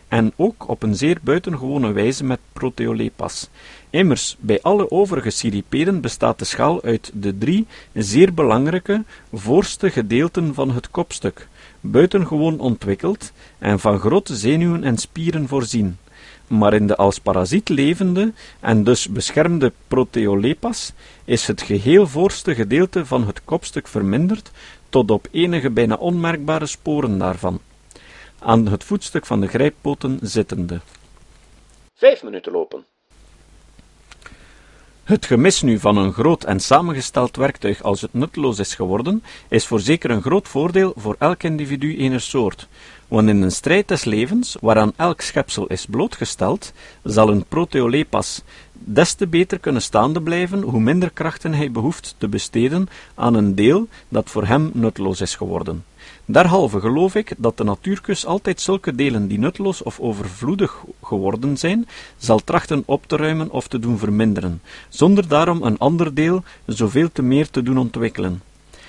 en 0.08 0.34
ook 0.36 0.70
op 0.70 0.84
een 0.84 0.96
zeer 0.96 1.18
buitengewone 1.22 1.92
wijze 1.92 2.24
met 2.24 2.40
Proteolepas. 2.54 3.50
Immers, 3.90 4.36
bij 4.40 4.62
alle 4.62 4.92
overige 4.92 5.30
cirripeden 5.30 6.02
bestaat 6.02 6.40
de 6.40 6.46
schaal 6.46 6.84
uit 6.84 7.12
de 7.14 7.38
drie 7.38 7.68
zeer 7.94 8.34
belangrijke 8.34 9.04
voorste 9.34 9.90
gedeelten 9.90 10.54
van 10.54 10.72
het 10.72 10.92
kopstuk, 10.92 11.48
buitengewoon 11.80 12.60
ontwikkeld 12.60 13.32
en 13.58 13.80
van 13.80 14.00
grote 14.00 14.36
zenuwen 14.36 14.84
en 14.84 14.98
spieren 14.98 15.48
voorzien. 15.48 15.98
Maar 16.48 16.74
in 16.74 16.88
de 16.88 16.96
als 16.96 17.20
parasiet 17.20 17.70
levende 17.70 18.34
en 18.60 18.84
dus 18.84 19.10
beschermde 19.10 19.74
Proteolepas 19.88 20.94
is 21.26 21.48
het 21.48 21.62
geheel 21.62 22.08
voorste 22.08 22.56
gedeelte 22.56 23.06
van 23.06 23.28
het 23.28 23.44
kopstuk 23.44 23.88
verminderd 23.88 24.52
tot 24.90 25.12
op 25.12 25.28
enige 25.32 25.70
bijna 25.70 25.96
onmerkbare 25.96 26.66
sporen 26.66 27.18
daarvan, 27.18 27.60
aan 28.40 28.68
het 28.68 28.84
voetstuk 28.84 29.26
van 29.26 29.42
de 29.42 29.48
grijppoten 29.48 30.20
zittende. 30.22 30.82
Vijf 31.94 32.24
minuten 32.24 32.52
lopen. 32.52 32.86
Het 35.06 35.26
gemis 35.26 35.62
nu 35.62 35.80
van 35.80 35.98
een 35.98 36.14
groot 36.14 36.44
en 36.44 36.60
samengesteld 36.60 37.36
werktuig 37.36 37.84
als 37.84 38.02
het 38.02 38.14
nutteloos 38.14 38.60
is 38.60 38.76
geworden, 38.76 39.24
is 39.48 39.66
voorzeker 39.66 40.10
een 40.10 40.22
groot 40.22 40.48
voordeel 40.48 40.94
voor 40.96 41.16
elk 41.20 41.44
individu 41.44 41.98
ener 41.98 42.22
soort, 42.22 42.68
want 43.08 43.30
in 43.30 43.42
een 43.42 43.52
strijd 43.52 43.88
des 43.88 44.04
levens, 44.04 44.58
waaraan 44.62 44.94
elk 44.96 45.22
schepsel 45.22 45.68
is 45.68 45.86
blootgesteld, 45.86 46.74
zal 47.04 47.30
een 47.30 47.46
proteolepas 47.48 48.42
des 48.72 49.14
te 49.14 49.28
beter 49.28 49.60
kunnen 49.60 49.82
staande 49.82 50.22
blijven, 50.22 50.62
hoe 50.62 50.80
minder 50.80 51.12
krachten 51.12 51.54
hij 51.54 51.72
behoeft 51.72 52.16
te 52.18 52.28
besteden 52.28 52.88
aan 53.16 53.34
een 53.34 53.56
deel 53.56 53.88
dat 54.10 54.30
voor 54.30 54.46
hem 54.46 54.70
nutteloos 54.74 55.22
is 55.22 55.36
geworden. 55.36 55.84
Derhalve 56.26 56.80
geloof 56.80 57.16
ik 57.16 57.34
dat 57.38 57.58
de 57.58 57.64
natuurkus 57.64 58.26
altijd 58.26 58.62
zulke 58.62 58.96
delen 58.96 59.28
die 59.28 59.40
nutteloos 59.40 59.84
of 59.84 60.00
overvloedig 60.00 60.84
geworden 61.04 61.58
zijn, 61.58 61.88
zal 62.18 62.40
trachten 62.44 62.84
op 62.86 63.08
te 63.08 63.16
ruimen 63.16 63.52
of 63.52 63.68
te 63.68 63.80
doen 63.80 63.98
verminderen, 63.98 64.62
zonder 64.90 65.28
daarom 65.28 65.64
een 65.64 65.78
ander 65.78 66.14
deel 66.14 66.44
zoveel 66.66 67.12
te 67.12 67.22
meer 67.22 67.50
te 67.50 67.64
doen 67.64 67.78
ontwikkelen. 67.78 68.42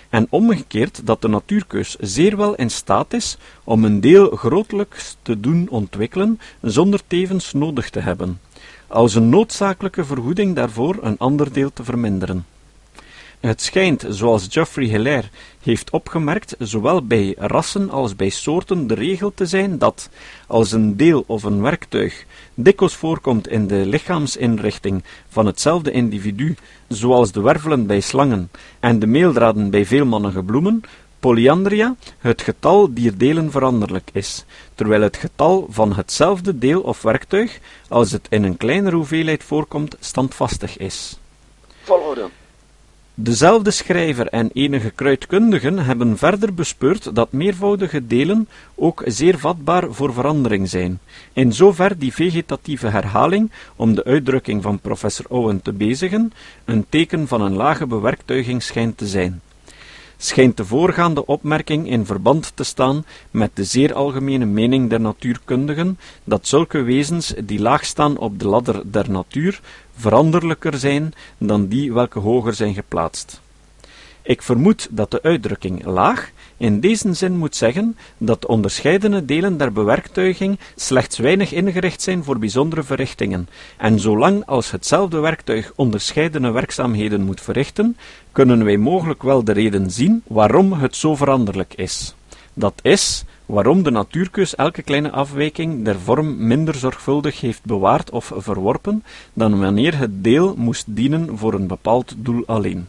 En 0.09 0.27
omgekeerd 0.31 1.07
dat 1.07 1.23
de 1.23 1.29
natuurkeus 1.29 1.97
zeer 2.01 2.37
wel 2.37 2.55
in 2.55 2.71
staat 2.71 3.13
is 3.13 3.39
om 3.65 3.85
een 3.85 4.01
deel 4.01 4.31
grotelijks 4.31 5.17
te 5.23 5.41
doen 5.41 5.69
ontwikkelen, 5.71 6.41
zonder 6.63 7.01
tevens 7.07 7.53
nodig 7.53 7.91
te 7.91 8.01
hebben, 8.01 8.41
als 8.87 9.15
een 9.15 9.29
noodzakelijke 9.29 10.05
vergoeding 10.05 10.55
daarvoor 10.55 10.99
een 11.01 11.19
ander 11.19 11.53
deel 11.53 11.73
te 11.73 11.85
verminderen. 11.85 12.45
Het 13.47 13.63
schijnt, 13.63 14.05
zoals 14.09 14.47
Geoffrey 14.51 14.87
Hilaire 14.87 15.29
heeft 15.63 15.91
opgemerkt, 15.91 16.55
zowel 16.59 17.07
bij 17.07 17.35
rassen 17.39 17.91
als 17.91 18.17
bij 18.17 18.29
soorten 18.29 18.87
de 18.87 18.95
regel 18.95 19.33
te 19.35 19.47
zijn 19.47 19.79
dat, 19.79 20.09
als 20.47 20.73
een 20.73 20.97
deel 20.97 21.25
of 21.27 21.43
een 21.43 21.63
werktuig 21.63 22.25
dikwijls 22.55 22.95
voorkomt 22.95 23.49
in 23.49 23.67
de 23.67 23.87
lichaamsinrichting 23.87 25.05
van 25.29 25.47
hetzelfde 25.47 25.91
individu, 25.91 26.57
zoals 26.89 27.33
de 27.33 27.41
wervelen 27.41 27.87
bij 27.87 28.01
slangen 28.01 28.51
en 28.81 28.99
de 28.99 29.07
meeldraden 29.07 29.71
bij 29.71 29.87
veelmannige 29.87 30.43
bloemen, 30.43 30.81
polyandria, 31.21 31.95
het 32.19 32.43
getal 32.43 32.95
dier 32.95 33.17
delen 33.17 33.51
veranderlijk 33.51 34.11
is, 34.13 34.45
terwijl 34.75 35.03
het 35.03 35.17
getal 35.17 35.67
van 35.71 35.93
hetzelfde 35.93 36.59
deel 36.59 36.81
of 36.81 37.03
werktuig, 37.03 37.59
als 37.89 38.13
het 38.13 38.27
in 38.31 38.45
een 38.45 38.57
kleinere 38.57 38.97
hoeveelheid 38.97 39.45
voorkomt, 39.45 39.97
standvastig 40.01 40.77
is. 40.77 41.19
Dezelfde 43.19 43.71
schrijver 43.71 44.27
en 44.27 44.51
enige 44.53 44.91
kruidkundigen 44.91 45.79
hebben 45.79 46.19
verder 46.19 46.55
bespeurd 46.55 47.15
dat 47.15 47.33
meervoudige 47.33 48.07
delen 48.07 48.49
ook 48.75 49.03
zeer 49.07 49.39
vatbaar 49.39 49.93
voor 49.93 50.13
verandering 50.13 50.69
zijn, 50.69 51.01
in 51.33 51.53
zover 51.53 51.99
die 51.99 52.13
vegetatieve 52.13 52.87
herhaling, 52.87 53.51
om 53.77 53.95
de 53.95 54.05
uitdrukking 54.05 54.63
van 54.63 54.79
professor 54.79 55.25
Owen 55.29 55.63
te 55.63 55.73
bezigen, 55.73 56.33
een 56.65 56.87
teken 56.89 57.29
van 57.29 57.41
een 57.41 57.55
lage 57.55 57.87
bewerktuiging 57.87 58.63
schijnt 58.63 58.97
te 58.97 59.07
zijn. 59.07 59.41
Schijnt 60.19 60.57
de 60.57 60.65
voorgaande 60.65 61.27
opmerking 61.27 61.91
in 61.91 62.07
verband 62.07 62.53
te 62.55 62.65
staan 62.65 63.05
met 63.31 63.51
de 63.55 63.65
zeer 63.65 63.95
algemene 63.95 64.45
mening 64.45 64.91
der 64.91 65.01
natuurkundigen 65.01 65.99
dat 66.25 66.47
zulke 66.47 66.83
wezens 66.83 67.35
die 67.45 67.61
laag 67.61 67.85
staan 67.85 68.19
op 68.19 68.39
de 68.39 68.49
ladder 68.49 68.83
der 68.91 69.11
natuur 69.11 69.61
veranderlijker 69.97 70.79
zijn 70.79 71.15
dan 71.39 71.67
die 71.67 71.93
welke 71.93 72.19
hoger 72.19 72.55
zijn 72.55 72.75
geplaatst. 72.75 73.41
Ik 74.23 74.43
vermoed 74.43 74.89
dat 74.91 75.11
de 75.11 75.23
uitdrukking 75.23 75.85
laag 75.85 76.31
in 76.57 76.81
deze 76.81 77.15
zin 77.15 77.37
moet 77.37 77.57
zeggen 77.57 77.97
dat 78.19 78.41
de 78.41 78.49
onderscheidene 78.49 79.25
delen 79.25 79.57
der 79.57 79.73
bewerktuiging 79.73 80.59
slechts 80.77 81.19
weinig 81.19 81.53
ingericht 81.53 82.03
zijn 82.03 82.25
voor 82.25 82.39
bijzondere 82.39 82.83
verrichtingen, 82.83 83.49
en 83.77 84.01
zolang 84.01 84.47
als 84.47 84.71
hetzelfde 84.71 85.19
werktuig 85.19 85.73
onderscheidene 85.75 86.51
werkzaamheden 86.51 87.23
moet 87.23 87.41
verrichten, 87.41 87.97
kunnen 88.33 88.65
wij 88.65 88.77
mogelijk 88.77 89.23
wel 89.23 89.45
de 89.45 89.53
reden 89.53 89.91
zien 89.91 90.23
waarom 90.27 90.73
het 90.73 90.97
zo 90.97 91.15
veranderlijk 91.15 91.75
is. 91.75 92.16
Dat 92.59 92.75
is, 92.83 93.25
waarom 93.47 93.83
de 93.83 93.91
natuurkeus 93.91 94.55
elke 94.55 94.83
kleine 94.83 95.11
afwijking 95.11 95.85
der 95.85 96.01
vorm 96.01 96.47
minder 96.47 96.75
zorgvuldig 96.75 97.41
heeft 97.41 97.65
bewaard 97.65 98.11
of 98.11 98.33
verworpen, 98.37 99.05
dan 99.33 99.61
wanneer 99.61 99.99
het 99.99 100.25
deel 100.25 100.55
moest 100.57 100.85
dienen 100.89 101.39
voor 101.39 101.55
een 101.55 101.67
bepaald 101.67 102.15
doel 102.17 102.43
alleen. 102.47 102.89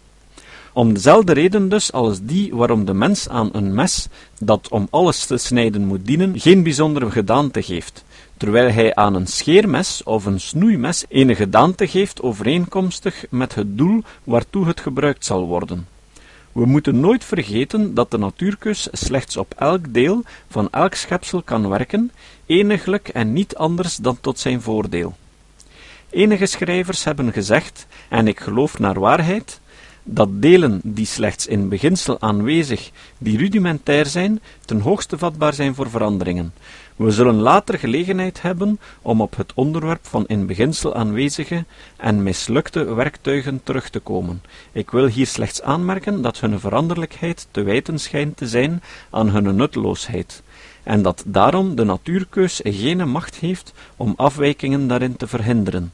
Om 0.74 0.94
dezelfde 0.94 1.34
reden 1.34 1.70
dus 1.70 1.92
als 1.92 2.20
die 2.22 2.56
waarom 2.56 2.86
de 2.86 2.94
mens 2.94 3.30
aan 3.30 3.50
een 3.52 3.74
mes, 3.74 4.08
dat 4.40 4.68
om 4.70 4.88
alles 4.90 5.26
te 5.26 5.38
snijden 5.38 5.86
moet 5.86 6.06
dienen, 6.06 6.40
geen 6.40 6.64
bijzondere 6.64 7.12
gedaante 7.12 7.62
geeft, 7.62 8.04
terwijl 8.38 8.72
hij 8.72 8.96
aan 8.96 9.16
een 9.16 9.28
scheermes 9.28 10.04
of 10.04 10.26
een 10.26 10.40
snoeimes 10.40 11.06
een 11.10 11.36
gedaante 11.36 11.88
geeft 11.88 12.22
overeenkomstig 12.22 13.26
met 13.30 13.56
het 13.56 13.78
doel 13.78 14.04
waartoe 14.24 14.68
het 14.68 14.80
gebruikt 14.80 15.26
zal 15.26 15.46
worden. 15.46 15.97
We 16.58 16.66
moeten 16.66 17.00
nooit 17.00 17.24
vergeten 17.24 17.94
dat 17.94 18.12
de 18.12 18.18
natuurkus 18.18 18.88
slechts 18.92 19.38
op 19.38 19.54
elk 19.58 19.94
deel 19.94 20.24
van 20.50 20.70
elk 20.72 20.94
schepsel 20.94 21.42
kan 21.42 21.70
werken, 21.70 22.12
eniglijk 22.46 23.08
en 23.08 23.34
niet 23.34 23.56
anders 23.56 23.96
dan 23.96 24.18
tot 24.22 24.40
zijn 24.40 24.62
voordeel. 24.62 25.16
Enige 26.10 26.46
schrijvers 26.46 27.04
hebben 27.04 27.34
gezegd, 27.34 27.88
en 28.10 28.28
ik 28.28 28.40
geloof 28.40 28.80
naar 28.80 29.00
waarheid, 29.00 29.60
dat 30.04 30.42
delen 30.42 30.80
die 30.84 31.06
slechts 31.06 31.48
in 31.48 31.70
beginsel 31.70 32.22
aanwezig, 32.22 32.92
die 33.18 33.38
rudimentair 33.38 34.06
zijn, 34.06 34.42
ten 34.66 34.80
hoogste 34.80 35.18
vatbaar 35.18 35.54
zijn 35.54 35.76
voor 35.76 35.90
veranderingen. 35.90 36.54
We 36.98 37.12
zullen 37.12 37.36
later 37.36 37.80
gelegenheid 37.80 38.42
hebben 38.42 38.80
om 39.02 39.22
op 39.22 39.36
het 39.36 39.54
onderwerp 39.54 40.06
van 40.06 40.28
in 40.28 40.46
beginsel 40.46 40.96
aanwezige 40.96 41.66
en 41.98 42.24
mislukte 42.24 42.94
werktuigen 42.94 43.64
terug 43.64 43.90
te 43.90 44.00
komen. 44.00 44.42
Ik 44.72 44.90
wil 44.90 45.06
hier 45.06 45.28
slechts 45.28 45.62
aanmerken 45.62 46.22
dat 46.22 46.40
hun 46.40 46.60
veranderlijkheid 46.60 47.48
te 47.52 47.64
wijten 47.64 48.00
schijnt 48.00 48.38
te 48.38 48.48
zijn 48.48 48.82
aan 49.10 49.30
hun 49.30 49.56
nutteloosheid, 49.56 50.44
en 50.84 51.02
dat 51.02 51.24
daarom 51.26 51.76
de 51.76 51.84
natuurkeus 51.84 52.60
geen 52.64 53.10
macht 53.10 53.36
heeft 53.36 53.74
om 53.98 54.14
afwijkingen 54.16 54.88
daarin 54.88 55.16
te 55.16 55.28
verhinderen. 55.28 55.92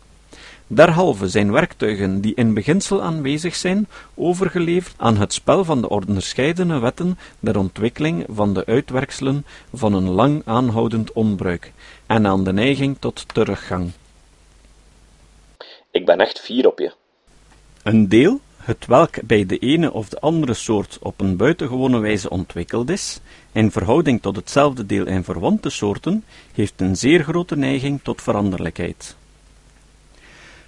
Derhalve 0.68 1.30
zijn 1.30 1.52
werktuigen 1.52 2.22
die 2.22 2.36
in 2.36 2.54
beginsel 2.54 3.02
aanwezig 3.02 3.56
zijn, 3.56 3.88
overgeleverd 4.16 4.94
aan 4.98 5.18
het 5.18 5.34
spel 5.34 5.64
van 5.64 5.82
de 5.82 5.90
onderscheidene 5.90 6.80
wetten 6.80 7.20
der 7.40 7.58
ontwikkeling 7.58 8.26
van 8.30 8.54
de 8.54 8.66
uitwerkselen 8.66 9.46
van 9.74 9.94
een 9.94 10.10
lang 10.10 10.42
aanhoudend 10.46 11.12
onbruik, 11.12 11.72
en 12.06 12.28
aan 12.28 12.44
de 12.44 12.54
neiging 12.54 12.98
tot 13.00 13.34
teruggang. 13.34 13.92
Ik 15.92 16.06
ben 16.06 16.20
echt 16.20 16.40
fier 16.40 16.68
op 16.68 16.80
je. 16.80 16.94
Een 17.84 18.10
deel, 18.10 18.40
het 18.58 18.86
welk 18.86 19.28
bij 19.28 19.46
de 19.46 19.58
ene 19.58 19.94
of 19.94 20.10
de 20.10 20.20
andere 20.20 20.54
soort 20.54 20.98
op 21.02 21.22
een 21.22 21.38
buitengewone 21.38 22.00
wijze 22.00 22.30
ontwikkeld 22.30 22.90
is, 22.90 23.20
in 23.52 23.72
verhouding 23.72 24.22
tot 24.22 24.36
hetzelfde 24.36 24.86
deel 24.86 25.06
in 25.06 25.24
verwante 25.24 25.70
soorten, 25.70 26.24
heeft 26.54 26.82
een 26.82 26.96
zeer 26.96 27.24
grote 27.24 27.56
neiging 27.56 28.00
tot 28.04 28.22
veranderlijkheid. 28.22 29.16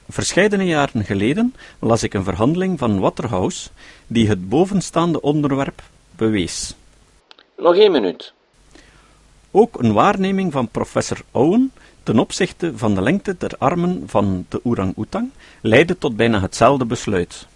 Verscheidene 0.09 0.65
jaren 0.65 1.05
geleden 1.05 1.53
las 1.79 2.03
ik 2.03 2.13
een 2.13 2.23
verhandeling 2.23 2.79
van 2.79 2.99
Waterhouse 2.99 3.69
die 4.07 4.27
het 4.27 4.49
bovenstaande 4.49 5.21
onderwerp 5.21 5.81
bewees. 6.15 6.75
Nog 7.57 7.75
één 7.75 7.91
minuut. 7.91 8.33
Ook 9.51 9.79
een 9.79 9.93
waarneming 9.93 10.51
van 10.51 10.67
professor 10.67 11.21
Owen 11.31 11.71
ten 12.03 12.19
opzichte 12.19 12.77
van 12.77 12.95
de 12.95 13.01
lengte 13.01 13.35
der 13.37 13.51
armen 13.57 14.03
van 14.05 14.45
de 14.49 14.59
orang-oetang 14.63 15.29
leidde 15.61 15.97
tot 15.97 16.15
bijna 16.15 16.41
hetzelfde 16.41 16.85
besluit. 16.85 17.47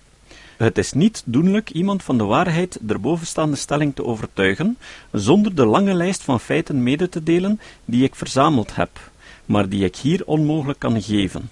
Het 0.58 0.78
is 0.78 0.94
niet 0.94 1.24
doenlijk 1.26 1.70
iemand 1.70 2.04
van 2.04 2.18
de 2.18 2.24
waarheid 2.24 2.78
der 2.82 3.00
bovenstaande 3.00 3.56
stelling 3.56 3.96
te 3.96 4.06
overtuigen, 4.06 4.78
zonder 5.12 5.56
de 5.56 5.66
lange 5.66 5.94
lijst 5.94 6.24
van 6.24 6.40
feiten 6.40 6.84
mede 6.84 7.10
te 7.10 7.24
delen 7.24 7.60
die 7.86 8.04
ik 8.04 8.16
verzameld 8.16 8.76
heb, 8.76 8.90
maar 9.46 9.70
die 9.70 9.84
ik 9.84 9.96
hier 9.96 10.26
onmogelijk 10.26 10.80
kan 10.80 11.02
geven. 11.02 11.50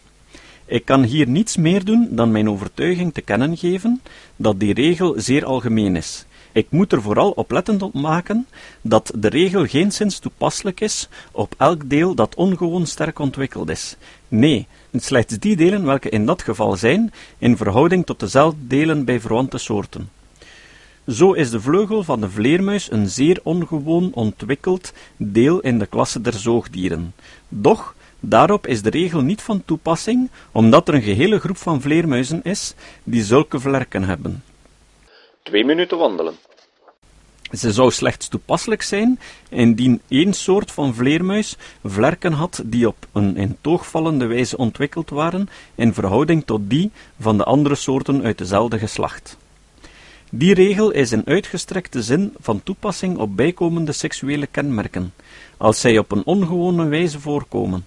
Ik 0.69 0.86
kan 0.86 1.03
hier 1.03 1.27
niets 1.27 1.57
meer 1.57 1.86
doen 1.86 2.07
dan 2.12 2.31
mijn 2.31 2.50
overtuiging 2.50 3.13
te 3.13 3.21
kennen 3.21 3.57
geven 3.57 4.01
dat 4.36 4.59
die 4.59 4.74
regel 4.74 5.13
zeer 5.17 5.45
algemeen 5.45 5.95
is. 5.95 6.25
Ik 6.51 6.67
moet 6.69 6.91
er 6.91 7.01
vooral 7.01 7.31
oplettend 7.31 7.81
op 7.81 7.93
maken 7.93 8.47
dat 8.81 9.12
de 9.15 9.27
regel 9.27 9.65
geen 9.65 9.91
sinds 9.91 10.19
toepasselijk 10.19 10.81
is 10.81 11.09
op 11.31 11.55
elk 11.57 11.89
deel 11.89 12.15
dat 12.15 12.36
ongewoon 12.36 12.86
sterk 12.86 13.19
ontwikkeld 13.19 13.69
is. 13.69 13.95
Nee, 14.27 14.67
slechts 14.93 15.39
die 15.39 15.55
delen 15.55 15.86
welke 15.86 16.09
in 16.09 16.25
dat 16.25 16.41
geval 16.41 16.75
zijn, 16.75 17.13
in 17.38 17.57
verhouding 17.57 18.05
tot 18.05 18.19
dezelfde 18.19 18.67
delen 18.67 19.05
bij 19.05 19.19
verwante 19.19 19.57
soorten. 19.57 20.09
Zo 21.07 21.31
is 21.31 21.50
de 21.50 21.62
vleugel 21.62 22.03
van 22.03 22.21
de 22.21 22.29
vleermuis 22.29 22.91
een 22.91 23.09
zeer 23.09 23.39
ongewoon 23.43 24.12
ontwikkeld 24.13 24.93
deel 25.17 25.59
in 25.59 25.79
de 25.79 25.86
klasse 25.86 26.21
der 26.21 26.33
zoogdieren. 26.33 27.13
Doch, 27.50 27.95
daarop 28.19 28.67
is 28.67 28.81
de 28.81 28.89
regel 28.89 29.21
niet 29.21 29.41
van 29.41 29.65
toepassing, 29.65 30.29
omdat 30.51 30.88
er 30.88 30.93
een 30.93 31.01
gehele 31.01 31.39
groep 31.39 31.57
van 31.57 31.81
vleermuizen 31.81 32.43
is 32.43 32.74
die 33.03 33.24
zulke 33.24 33.59
vlerken 33.59 34.03
hebben. 34.03 34.43
Twee 35.43 35.65
minuten 35.65 35.97
wandelen. 35.97 36.33
Ze 37.51 37.71
zou 37.71 37.91
slechts 37.91 38.27
toepasselijk 38.27 38.81
zijn 38.81 39.19
indien 39.50 40.01
één 40.07 40.33
soort 40.33 40.71
van 40.71 40.93
vleermuis 40.93 41.57
vlerken 41.83 42.33
had 42.33 42.62
die 42.65 42.88
op 42.88 43.07
een 43.12 43.38
in 43.38 44.27
wijze 44.27 44.57
ontwikkeld 44.57 45.09
waren 45.09 45.50
in 45.75 45.93
verhouding 45.93 46.45
tot 46.45 46.69
die 46.69 46.91
van 47.19 47.38
de 47.38 47.43
andere 47.43 47.75
soorten 47.75 48.24
uit 48.24 48.38
dezelfde 48.38 48.79
geslacht. 48.79 49.38
Die 50.31 50.53
regel 50.53 50.91
is 50.91 51.12
in 51.12 51.25
uitgestrekte 51.25 52.03
zin 52.03 52.33
van 52.39 52.63
toepassing 52.63 53.17
op 53.17 53.36
bijkomende 53.36 53.91
seksuele 53.91 54.47
kenmerken, 54.47 55.13
als 55.57 55.79
zij 55.79 55.97
op 55.97 56.12
een 56.12 56.25
ongewone 56.25 56.86
wijze 56.86 57.19
voorkomen. 57.19 57.86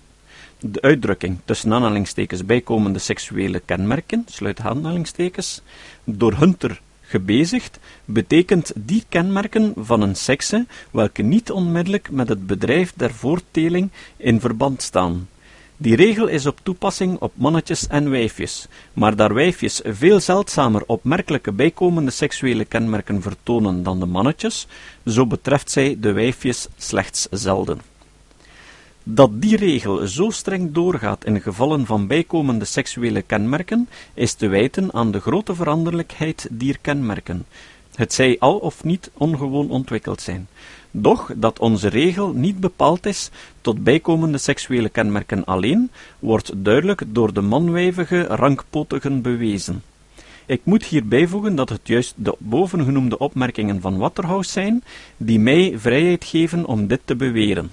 De 0.62 0.80
uitdrukking 0.80 1.38
tussen 1.44 1.72
aanhalingstekens 1.72 2.44
bijkomende 2.44 2.98
seksuele 2.98 3.60
kenmerken, 3.64 4.24
sluit 4.28 4.60
aanhalingstekens, 4.60 5.62
door 6.04 6.34
Hunter 6.34 6.80
gebezigd, 7.00 7.78
betekent 8.04 8.72
die 8.74 9.04
kenmerken 9.08 9.72
van 9.76 10.00
een 10.00 10.16
sekse 10.16 10.66
welke 10.90 11.22
niet 11.22 11.50
onmiddellijk 11.50 12.10
met 12.10 12.28
het 12.28 12.46
bedrijf 12.46 12.92
der 12.96 13.14
voortteling 13.14 13.90
in 14.16 14.40
verband 14.40 14.82
staan. 14.82 15.28
Die 15.76 15.96
regel 15.96 16.26
is 16.26 16.46
op 16.46 16.60
toepassing 16.62 17.18
op 17.18 17.32
mannetjes 17.34 17.86
en 17.86 18.10
wijfjes, 18.10 18.66
maar 18.92 19.16
daar 19.16 19.34
wijfjes 19.34 19.80
veel 19.84 20.20
zeldzamer 20.20 20.82
opmerkelijke 20.86 21.52
bijkomende 21.52 22.10
seksuele 22.10 22.64
kenmerken 22.64 23.22
vertonen 23.22 23.82
dan 23.82 24.00
de 24.00 24.06
mannetjes, 24.06 24.66
zo 25.06 25.26
betreft 25.26 25.70
zij 25.70 25.96
de 26.00 26.12
wijfjes 26.12 26.68
slechts 26.76 27.26
zelden. 27.30 27.89
Dat 29.12 29.30
die 29.42 29.56
regel 29.56 30.06
zo 30.06 30.30
streng 30.30 30.72
doorgaat 30.72 31.24
in 31.24 31.40
gevallen 31.40 31.86
van 31.86 32.06
bijkomende 32.06 32.64
seksuele 32.64 33.22
kenmerken, 33.22 33.88
is 34.14 34.32
te 34.32 34.48
wijten 34.48 34.94
aan 34.94 35.10
de 35.10 35.20
grote 35.20 35.54
veranderlijkheid 35.54 36.48
dier 36.50 36.78
kenmerken, 36.80 37.46
het 37.94 38.12
zij 38.12 38.36
al 38.38 38.56
of 38.56 38.84
niet 38.84 39.10
ongewoon 39.14 39.70
ontwikkeld 39.70 40.20
zijn. 40.20 40.48
Doch 40.90 41.30
dat 41.36 41.58
onze 41.58 41.88
regel 41.88 42.32
niet 42.32 42.60
bepaald 42.60 43.06
is 43.06 43.30
tot 43.60 43.84
bijkomende 43.84 44.38
seksuele 44.38 44.88
kenmerken 44.88 45.44
alleen, 45.44 45.90
wordt 46.18 46.52
duidelijk 46.56 47.02
door 47.06 47.32
de 47.32 47.40
manwijvige 47.40 48.22
rankpotigen 48.22 49.22
bewezen. 49.22 49.82
Ik 50.46 50.60
moet 50.64 50.84
hier 50.84 51.06
bijvoegen 51.06 51.54
dat 51.54 51.68
het 51.68 51.88
juist 51.88 52.14
de 52.16 52.34
bovengenoemde 52.38 53.18
opmerkingen 53.18 53.80
van 53.80 53.96
Waterhouse 53.96 54.50
zijn, 54.50 54.82
die 55.16 55.38
mij 55.38 55.74
vrijheid 55.76 56.24
geven 56.24 56.66
om 56.66 56.86
dit 56.86 57.00
te 57.04 57.16
beweren. 57.16 57.70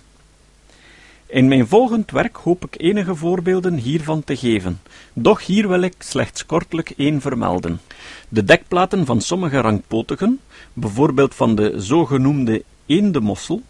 In 1.29 1.47
mijn 1.47 1.67
volgend 1.67 2.11
werk 2.11 2.35
hoop 2.35 2.65
ik 2.65 2.81
enige 2.81 3.15
voorbeelden 3.15 3.73
hiervan 3.73 4.23
te 4.23 4.37
geven, 4.37 4.81
doch 5.13 5.45
hier 5.45 5.67
wil 5.67 5.81
ik 5.81 5.93
slechts 5.99 6.45
kortelijk 6.45 6.93
één 6.97 7.21
vermelden. 7.21 7.79
De 8.29 8.43
dekplaten 8.43 9.05
van 9.05 9.21
sommige 9.21 9.59
rangpotigen, 9.59 10.39
bijvoorbeeld 10.73 11.35
van 11.35 11.55
de 11.55 11.73
zogenoemde 11.75 12.63
eendemossel, 12.85 13.61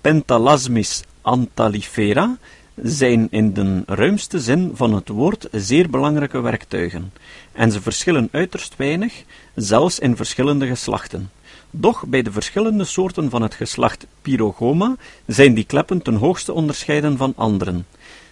Pentalasmis 0.00 1.02
antalifera, 1.20 2.38
zijn 2.74 3.26
in 3.30 3.52
de 3.52 3.82
ruimste 3.86 4.40
zin 4.40 4.70
van 4.74 4.94
het 4.94 5.08
woord 5.08 5.48
zeer 5.50 5.90
belangrijke 5.90 6.40
werktuigen, 6.40 7.12
en 7.52 7.72
ze 7.72 7.82
verschillen 7.82 8.28
uiterst 8.30 8.76
weinig, 8.76 9.22
zelfs 9.54 9.98
in 9.98 10.16
verschillende 10.16 10.66
geslachten. 10.66 11.30
Doch 11.74 12.06
bij 12.06 12.22
de 12.22 12.32
verschillende 12.32 12.84
soorten 12.84 13.30
van 13.30 13.42
het 13.42 13.54
geslacht 13.54 14.06
Pyrogoma 14.22 14.96
zijn 15.26 15.54
die 15.54 15.64
kleppen 15.64 16.02
ten 16.02 16.14
hoogste 16.14 16.52
onderscheiden 16.52 17.16
van 17.16 17.32
anderen. 17.36 17.86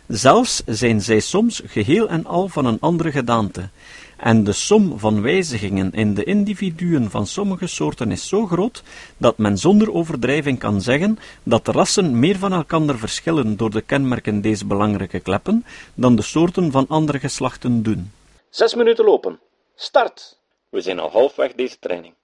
Zelfs 0.06 0.62
zijn 0.66 1.00
zij 1.00 1.20
soms 1.20 1.62
geheel 1.66 2.08
en 2.08 2.26
al 2.26 2.48
van 2.48 2.66
een 2.66 2.80
andere 2.80 3.10
gedaante, 3.10 3.68
en 4.16 4.44
de 4.44 4.52
som 4.52 4.98
van 4.98 5.22
wijzigingen 5.22 5.92
in 5.92 6.14
de 6.14 6.24
individuen 6.24 7.10
van 7.10 7.26
sommige 7.26 7.66
soorten 7.66 8.10
is 8.10 8.28
zo 8.28 8.46
groot, 8.46 8.82
dat 9.16 9.38
men 9.38 9.58
zonder 9.58 9.92
overdrijving 9.92 10.58
kan 10.58 10.80
zeggen 10.80 11.18
dat 11.42 11.64
de 11.64 11.72
rassen 11.72 12.18
meer 12.18 12.38
van 12.38 12.52
elkander 12.52 12.98
verschillen 12.98 13.56
door 13.56 13.70
de 13.70 13.80
kenmerken 13.80 14.40
deze 14.40 14.66
belangrijke 14.66 15.20
kleppen, 15.20 15.64
dan 15.94 16.16
de 16.16 16.22
soorten 16.22 16.70
van 16.70 16.86
andere 16.88 17.18
geslachten 17.18 17.82
doen. 17.82 18.12
Zes 18.50 18.74
minuten 18.74 19.04
lopen. 19.04 19.40
Start! 19.74 20.38
We 20.68 20.80
zijn 20.80 20.98
al 20.98 21.10
halfweg 21.10 21.52
deze 21.52 21.78
training. 21.78 22.14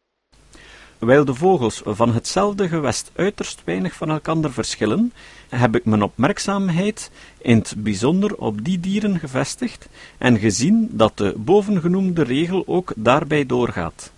Wijl 0.99 1.25
de 1.25 1.35
vogels 1.35 1.83
van 1.85 2.15
hetzelfde 2.15 2.69
gewest 2.69 3.11
uiterst 3.15 3.63
weinig 3.65 3.95
van 3.95 4.11
elkander 4.11 4.53
verschillen, 4.53 5.13
heb 5.49 5.77
ik 5.77 5.85
mijn 5.85 6.03
opmerkzaamheid 6.03 7.11
in 7.39 7.59
het 7.59 7.75
bijzonder 7.77 8.37
op 8.37 8.65
die 8.65 8.81
dieren 8.81 9.19
gevestigd 9.19 9.89
en 10.19 10.39
gezien 10.39 10.89
dat 10.93 11.17
de 11.17 11.35
bovengenoemde 11.37 12.23
regel 12.23 12.63
ook 12.67 12.93
daarbij 12.97 13.47
doorgaat. 13.47 14.13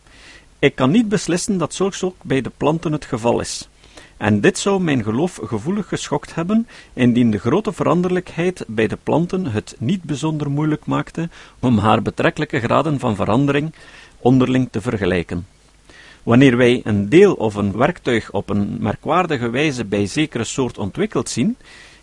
Ik 0.59 0.75
kan 0.75 0.91
niet 0.91 1.09
beslissen 1.09 1.59
dat 1.59 1.75
zulks 1.75 2.03
ook 2.03 2.17
bij 2.23 2.41
de 2.41 2.51
planten 2.57 2.93
het 2.93 3.05
geval 3.05 3.41
is. 3.41 3.69
En 4.17 4.41
dit 4.41 4.59
zou 4.59 4.81
mijn 4.81 5.03
geloof 5.03 5.41
gevoelig 5.43 5.89
geschokt 5.89 6.35
hebben, 6.35 6.69
indien 6.93 7.31
de 7.31 7.39
grote 7.39 7.73
veranderlijkheid 7.73 8.65
bij 8.67 8.87
de 8.87 8.99
planten 9.03 9.47
het 9.47 9.77
niet 9.79 10.03
bijzonder 10.03 10.51
moeilijk 10.51 10.87
maakte 10.87 11.29
om 11.59 11.79
haar 11.79 12.03
betrekkelijke 12.03 12.61
graden 12.61 12.99
van 12.99 13.17
verandering 13.17 13.75
onderling 14.19 14.69
te 14.71 14.81
vergelijken. 14.81 15.47
Wanneer 16.23 16.57
wij 16.57 16.81
een 16.85 17.09
deel 17.09 17.35
of 17.35 17.55
een 17.55 17.77
werktuig 17.77 18.31
op 18.33 18.51
een 18.51 18.77
merkwaardige 18.81 19.51
wijze 19.51 19.85
bij 19.85 20.07
zekere 20.07 20.45
soort 20.45 20.79
ontwikkeld 20.79 21.29
zien, 21.29 21.57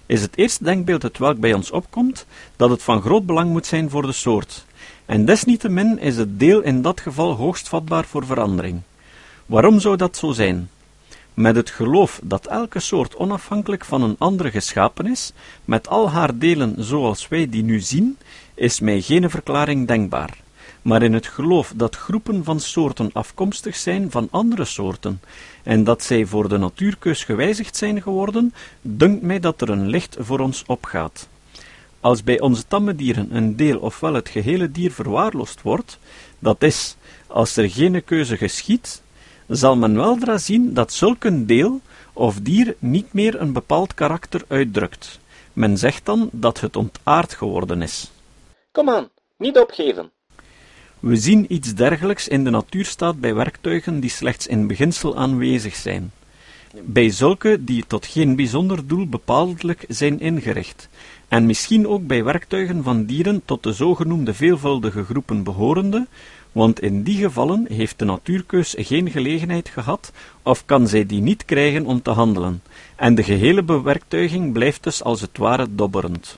is 0.06 0.21
het 0.21 0.38
eerste 0.38 0.63
denkbeeld 0.63 1.01
het 1.01 1.17
welk 1.17 1.39
bij 1.39 1.54
ons 1.54 1.71
opkomt, 1.71 2.25
dat 2.56 2.69
het 2.69 2.84
van 2.84 3.01
groot 3.01 3.25
belang 3.25 3.51
moet 3.51 3.65
zijn 3.65 3.89
voor 3.89 4.01
de 4.01 4.12
soort, 4.12 4.65
en 5.06 5.25
desniettemin 5.25 5.99
is 5.99 6.17
het 6.17 6.39
deel 6.39 6.62
in 6.62 6.82
dat 6.82 7.01
geval 7.01 7.34
hoogst 7.34 7.69
vatbaar 7.69 8.06
voor 8.06 8.25
verandering. 8.25 8.82
Waarom 9.45 9.80
zou 9.80 9.95
dat 9.95 10.17
zo 10.17 10.32
zijn? 10.32 10.69
Met 11.34 11.56
het 11.56 11.69
geloof 11.69 12.19
dat 12.23 12.45
elke 12.45 12.80
soort 12.80 13.15
onafhankelijk 13.15 13.86
van 13.86 14.01
een 14.01 14.15
andere 14.17 14.51
geschapen 14.51 15.08
is, 15.08 15.34
met 15.65 15.88
al 15.88 16.10
haar 16.10 16.38
delen 16.38 16.75
zoals 16.78 17.28
wij 17.28 17.49
die 17.49 17.63
nu 17.63 17.80
zien, 17.80 18.17
is 18.54 18.80
mij 18.80 19.01
geen 19.01 19.30
verklaring 19.30 19.88
denkbaar 19.88 20.43
maar 20.86 21.04
in 21.04 21.13
het 21.13 21.28
geloof 21.28 21.74
dat 21.76 21.95
groepen 21.95 22.43
van 22.43 22.60
soorten 22.60 23.10
afkomstig 23.13 23.76
zijn 23.76 24.12
van 24.12 24.28
andere 24.32 24.65
soorten, 24.65 25.21
en 25.63 25.84
dat 25.84 26.04
zij 26.04 26.26
voor 26.26 26.50
de 26.50 26.58
natuurkeus 26.58 27.24
gewijzigd 27.24 27.78
zijn 27.78 28.02
geworden, 28.02 28.54
dunkt 28.82 29.21
mij 29.21 29.39
dat 29.39 29.62
er 29.62 29.69
een 29.69 29.88
licht 29.88 30.17
voor 30.19 30.39
ons 30.39 30.63
opgaat. 30.65 31.28
Als 32.00 32.24
bij 32.24 32.39
onze 32.39 32.67
tamme 32.67 32.95
dieren 32.95 33.36
een 33.36 33.56
deel 33.56 33.80
ofwel 33.80 34.13
het 34.13 34.30
gehele 34.30 34.71
dier 34.71 34.91
verwaarloosd 34.91 35.62
wordt, 35.62 36.00
dat 36.39 36.63
is, 36.63 36.95
als 37.28 37.58
er 37.58 37.69
geen 37.69 38.04
keuze 38.04 38.38
geschiet, 38.38 39.02
zal 39.48 39.78
men 39.78 39.95
weldra 39.95 40.38
zien 40.38 40.74
dat 40.74 40.93
zulk 40.93 41.24
een 41.24 41.45
deel 41.45 41.82
of 42.13 42.39
dier 42.39 42.76
niet 42.80 43.13
meer 43.13 43.41
een 43.41 43.54
bepaald 43.54 43.93
karakter 43.93 44.41
uitdrukt. 44.48 45.19
Men 45.54 45.78
zegt 45.78 46.06
dan 46.06 46.30
dat 46.32 46.60
het 46.60 46.76
ontaard 46.76 47.34
geworden 47.34 47.82
is. 47.82 48.12
Kom 48.71 48.89
aan, 48.89 49.10
niet 49.38 49.58
opgeven. 49.58 50.13
We 51.06 51.15
zien 51.15 51.54
iets 51.54 51.74
dergelijks 51.74 52.28
in 52.28 52.44
de 52.44 52.50
natuurstaat 52.50 53.20
bij 53.20 53.36
werktuigen 53.36 54.00
die 54.00 54.10
slechts 54.10 54.48
in 54.48 54.68
beginsel 54.68 55.18
aanwezig 55.18 55.76
zijn. 55.76 56.12
Bij 56.84 57.10
zulke 57.10 57.63
die 57.63 57.84
tot 57.88 58.06
geen 58.06 58.36
bijzonder 58.36 58.88
doel 58.88 59.08
bepaaldelijk 59.08 59.86
zijn 59.88 60.20
ingericht, 60.20 60.89
en 61.28 61.46
misschien 61.46 61.88
ook 61.88 62.08
bij 62.08 62.24
werktuigen 62.24 62.84
van 62.84 63.06
dieren 63.06 63.41
tot 63.46 63.63
de 63.63 63.74
zogenoemde 63.74 64.34
veelvuldige 64.34 65.04
groepen 65.04 65.44
behorende, 65.44 66.08
want 66.52 66.82
in 66.82 67.04
die 67.04 67.18
gevallen 67.18 67.65
heeft 67.70 68.00
de 68.00 68.06
natuurkeus 68.06 68.76
geen 68.78 69.12
gelegenheid 69.12 69.70
gehad, 69.70 70.12
of 70.44 70.65
kan 70.65 70.88
zij 70.88 71.06
die 71.06 71.22
niet 71.22 71.46
krijgen 71.46 71.86
om 71.86 72.02
te 72.02 72.12
handelen, 72.12 72.62
en 72.96 73.15
de 73.15 73.24
gehele 73.24 73.63
bewerktuiging 73.63 74.54
blijft 74.54 74.84
dus 74.84 75.04
als 75.04 75.22
het 75.22 75.38
ware 75.38 75.68
dobberend. 75.70 76.38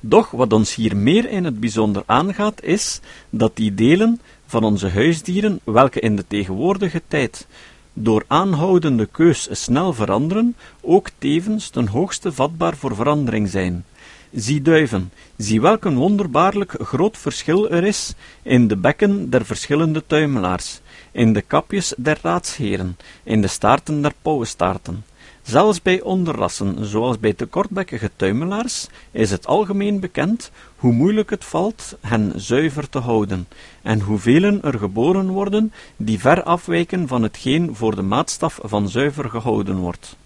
Doch 0.00 0.30
wat 0.30 0.52
ons 0.52 0.74
hier 0.74 0.96
meer 0.96 1.30
in 1.30 1.44
het 1.44 1.60
bijzonder 1.60 2.02
aangaat, 2.06 2.62
is 2.62 3.00
dat 3.30 3.56
die 3.56 3.74
delen 3.74 4.20
van 4.46 4.64
onze 4.64 4.88
huisdieren, 4.88 5.60
welke 5.64 6.00
in 6.00 6.16
de 6.16 6.24
tegenwoordige 6.26 7.02
tijd 7.08 7.46
door 7.92 8.24
aanhoudende 8.26 9.06
keus 9.06 9.48
snel 9.50 9.92
veranderen, 9.92 10.56
ook 10.80 11.08
tevens 11.18 11.68
ten 11.68 11.86
hoogste 11.86 12.32
vatbaar 12.32 12.76
voor 12.76 12.94
verandering 12.94 13.48
zijn. 13.48 13.84
Zie 14.32 14.62
duiven, 14.62 15.12
zie 15.36 15.60
welk 15.60 15.84
een 15.84 15.96
wonderbaarlijk 15.96 16.74
groot 16.78 17.18
verschil 17.18 17.70
er 17.70 17.84
is 17.84 18.14
in 18.42 18.68
de 18.68 18.76
bekken 18.76 19.30
der 19.30 19.44
verschillende 19.44 20.06
tuimelaars, 20.06 20.80
in 21.12 21.32
de 21.32 21.42
kapjes 21.42 21.94
der 21.96 22.18
raadsheren, 22.22 22.96
in 23.22 23.40
de 23.40 23.48
staarten 23.48 24.02
der 24.02 24.12
pauwenstaarten. 24.22 25.04
Zelfs 25.48 25.82
bij 25.82 26.00
onderrassen, 26.00 26.84
zoals 26.86 27.18
bij 27.18 27.34
de 27.36 27.46
kortbekkige 27.46 28.10
tuimelaars, 28.16 28.86
is 29.10 29.30
het 29.30 29.46
algemeen 29.46 30.00
bekend 30.00 30.50
hoe 30.76 30.92
moeilijk 30.92 31.30
het 31.30 31.44
valt 31.44 31.96
hen 32.00 32.32
zuiver 32.36 32.88
te 32.88 32.98
houden, 32.98 33.48
en 33.82 34.00
hoeveel 34.00 34.60
er 34.62 34.78
geboren 34.78 35.28
worden 35.28 35.72
die 35.96 36.18
ver 36.18 36.42
afwijken 36.42 37.08
van 37.08 37.22
hetgeen 37.22 37.74
voor 37.74 37.94
de 37.94 38.02
maatstaf 38.02 38.58
van 38.62 38.88
zuiver 38.88 39.30
gehouden 39.30 39.76
wordt. 39.76 40.16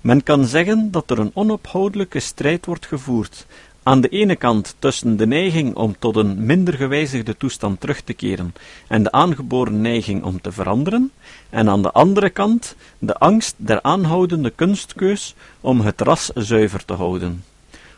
Men 0.00 0.22
kan 0.22 0.44
zeggen 0.44 0.90
dat 0.90 1.10
er 1.10 1.18
een 1.18 1.30
onophoudelijke 1.34 2.20
strijd 2.20 2.66
wordt 2.66 2.86
gevoerd, 2.86 3.46
aan 3.88 4.00
de 4.00 4.08
ene 4.08 4.36
kant 4.36 4.74
tussen 4.78 5.16
de 5.16 5.26
neiging 5.26 5.74
om 5.74 5.94
tot 5.98 6.16
een 6.16 6.46
minder 6.46 6.74
gewijzigde 6.74 7.36
toestand 7.36 7.80
terug 7.80 8.00
te 8.00 8.12
keren 8.12 8.54
en 8.88 9.02
de 9.02 9.12
aangeboren 9.12 9.80
neiging 9.80 10.24
om 10.24 10.40
te 10.40 10.52
veranderen, 10.52 11.10
en 11.50 11.68
aan 11.68 11.82
de 11.82 11.92
andere 11.92 12.30
kant 12.30 12.74
de 12.98 13.14
angst 13.14 13.54
der 13.56 13.82
aanhoudende 13.82 14.50
kunstkeus 14.50 15.34
om 15.60 15.80
het 15.80 16.00
ras 16.00 16.30
zuiver 16.34 16.84
te 16.84 16.92
houden. 16.92 17.44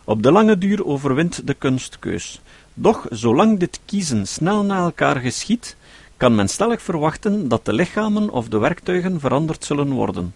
Op 0.04 0.22
de 0.22 0.32
lange 0.32 0.58
duur 0.58 0.86
overwint 0.86 1.46
de 1.46 1.54
kunstkeus. 1.54 2.40
Doch 2.74 3.06
zolang 3.08 3.58
dit 3.58 3.80
kiezen 3.84 4.26
snel 4.26 4.64
na 4.64 4.78
elkaar 4.78 5.16
geschiet, 5.16 5.76
kan 6.16 6.34
men 6.34 6.48
stellig 6.48 6.82
verwachten 6.82 7.48
dat 7.48 7.64
de 7.64 7.72
lichamen 7.72 8.30
of 8.30 8.48
de 8.48 8.58
werktuigen 8.58 9.20
veranderd 9.20 9.64
zullen 9.64 9.90
worden. 9.90 10.34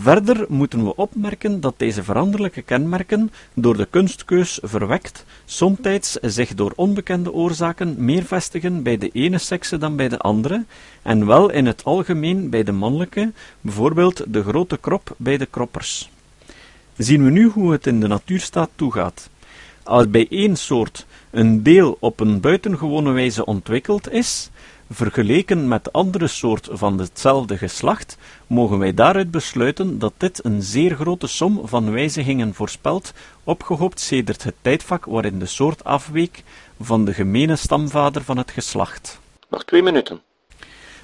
Verder 0.00 0.44
moeten 0.48 0.84
we 0.84 0.96
opmerken 0.96 1.60
dat 1.60 1.74
deze 1.76 2.02
veranderlijke 2.02 2.62
kenmerken, 2.62 3.30
door 3.54 3.76
de 3.76 3.86
kunstkeus 3.90 4.58
verwekt, 4.62 5.24
somtijds 5.44 6.12
zich 6.12 6.54
door 6.54 6.72
onbekende 6.76 7.32
oorzaken 7.32 7.94
meer 8.04 8.24
vestigen 8.24 8.82
bij 8.82 8.98
de 8.98 9.10
ene 9.12 9.38
sekse 9.38 9.78
dan 9.78 9.96
bij 9.96 10.08
de 10.08 10.18
andere, 10.18 10.64
en 11.02 11.26
wel 11.26 11.50
in 11.50 11.66
het 11.66 11.84
algemeen 11.84 12.50
bij 12.50 12.62
de 12.62 12.72
mannelijke, 12.72 13.32
bijvoorbeeld 13.60 14.24
de 14.32 14.42
grote 14.42 14.78
krop 14.78 15.14
bij 15.16 15.36
de 15.36 15.46
kroppers. 15.46 16.10
Zien 16.96 17.24
we 17.24 17.30
nu 17.30 17.48
hoe 17.48 17.72
het 17.72 17.86
in 17.86 18.00
de 18.00 18.06
natuurstaat 18.06 18.70
toegaat. 18.74 19.28
Als 19.82 20.10
bij 20.10 20.26
één 20.30 20.56
soort 20.56 21.06
een 21.30 21.62
deel 21.62 21.96
op 22.00 22.20
een 22.20 22.40
buitengewone 22.40 23.12
wijze 23.12 23.44
ontwikkeld 23.44 24.12
is, 24.12 24.50
Vergeleken 24.90 25.68
met 25.68 25.92
andere 25.92 26.26
soort 26.26 26.68
van 26.70 26.98
hetzelfde 26.98 27.58
geslacht, 27.58 28.16
mogen 28.46 28.78
wij 28.78 28.94
daaruit 28.94 29.30
besluiten 29.30 29.98
dat 29.98 30.12
dit 30.16 30.44
een 30.44 30.62
zeer 30.62 30.94
grote 30.94 31.26
som 31.26 31.60
van 31.64 31.90
wijzigingen 31.90 32.54
voorspelt, 32.54 33.12
opgehoopt 33.44 34.00
sedert 34.00 34.42
het 34.42 34.54
tijdvak 34.62 35.04
waarin 35.04 35.38
de 35.38 35.46
soort 35.46 35.84
afweek 35.84 36.42
van 36.80 37.04
de 37.04 37.14
gemene 37.14 37.56
stamvader 37.56 38.22
van 38.22 38.36
het 38.36 38.50
geslacht. 38.50 39.20
Nog 39.50 39.64
twee 39.64 39.82
minuten. 39.82 40.20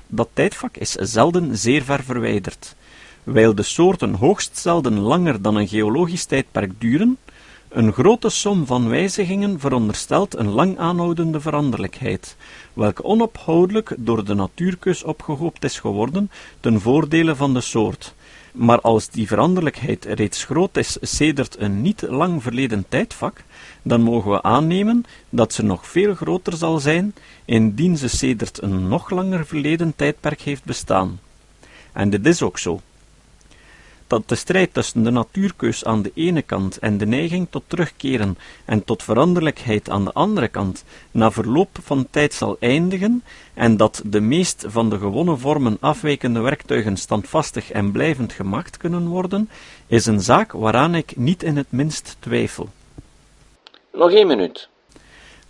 Dat 0.07 0.29
tijdvak 0.33 0.77
is 0.77 0.93
zelden 0.93 1.57
zeer 1.57 1.83
ver 1.83 2.05
verwijderd. 2.05 2.75
Wijl 3.23 3.55
de 3.55 3.63
soorten 3.63 4.15
hoogst 4.15 4.59
zelden 4.59 4.99
langer 4.99 5.43
dan 5.43 5.57
een 5.57 5.69
geologisch 5.69 6.25
tijdperk 6.25 6.81
duren, 6.81 7.19
een 7.75 7.93
grote 7.93 8.29
som 8.29 8.67
van 8.67 8.89
wijzigingen 8.89 9.61
veronderstelt 9.61 10.37
een 10.37 10.49
lang 10.49 10.79
aanhoudende 10.79 11.41
veranderlijkheid, 11.41 12.37
welke 12.73 13.05
onophoudelijk 13.05 13.95
door 13.99 14.25
de 14.25 14.35
natuurkeus 14.35 15.03
opgehoopt 15.03 15.65
is 15.65 15.79
geworden 15.79 16.31
ten 16.61 16.81
voordele 16.81 17.37
van 17.37 17.55
de 17.55 17.61
soort. 17.61 18.15
Maar 18.53 18.81
als 18.81 19.09
die 19.09 19.27
veranderlijkheid 19.27 20.05
reeds 20.05 20.45
groot 20.45 20.77
is 20.77 20.97
sedert 21.01 21.59
een 21.59 21.83
niet 21.83 22.03
lang 22.03 22.43
verleden 22.43 22.85
tijdvak, 22.89 23.43
dan 23.83 24.01
mogen 24.01 24.31
we 24.31 24.43
aannemen 24.43 25.05
dat 25.31 25.53
ze 25.53 25.63
nog 25.63 25.87
veel 25.87 26.15
groter 26.15 26.57
zal 26.57 26.79
zijn 26.79 27.15
indien 27.45 27.97
ze 27.97 28.09
sedert 28.09 28.63
een 28.63 28.89
nog 28.89 29.11
langer 29.11 29.47
verleden 29.47 29.93
tijdperk 29.97 30.41
heeft 30.41 30.65
bestaan. 30.65 31.21
En 31.93 32.11
dit 32.11 32.27
is 32.27 32.43
ook 32.43 32.59
zo 32.59 32.81
dat 34.15 34.29
de 34.29 34.35
strijd 34.35 34.75
tussen 34.75 35.03
de 35.03 35.11
natuurkeus 35.11 35.85
aan 35.85 36.03
de 36.03 36.11
ene 36.15 36.43
kant 36.43 36.79
en 36.79 36.99
de 36.99 37.07
neiging 37.07 37.47
tot 37.51 37.63
terugkeren 37.67 38.39
en 38.65 38.85
tot 38.85 39.03
veranderlijkheid 39.03 39.91
aan 39.91 40.05
de 40.05 40.13
andere 40.13 40.49
kant 40.49 40.85
na 41.11 41.31
verloop 41.31 41.79
van 41.83 42.07
tijd 42.11 42.35
zal 42.35 42.57
eindigen, 42.61 43.23
en 43.55 43.77
dat 43.77 44.03
de 44.05 44.21
meest 44.21 44.65
van 44.69 44.91
de 44.91 44.99
gewonnen 44.99 45.39
vormen 45.39 45.77
afwijkende 45.81 46.41
werktuigen 46.41 46.97
standvastig 46.97 47.71
en 47.71 47.93
blijvend 47.93 48.33
gemaakt 48.33 48.77
kunnen 48.77 49.07
worden, 49.07 49.49
is 49.87 50.07
een 50.07 50.21
zaak 50.21 50.53
waaraan 50.53 50.95
ik 50.95 51.17
niet 51.17 51.43
in 51.43 51.57
het 51.57 51.71
minst 51.71 52.17
twijfel. 52.19 52.69
Nog 53.93 54.11
één 54.11 54.27
minuut. 54.27 54.69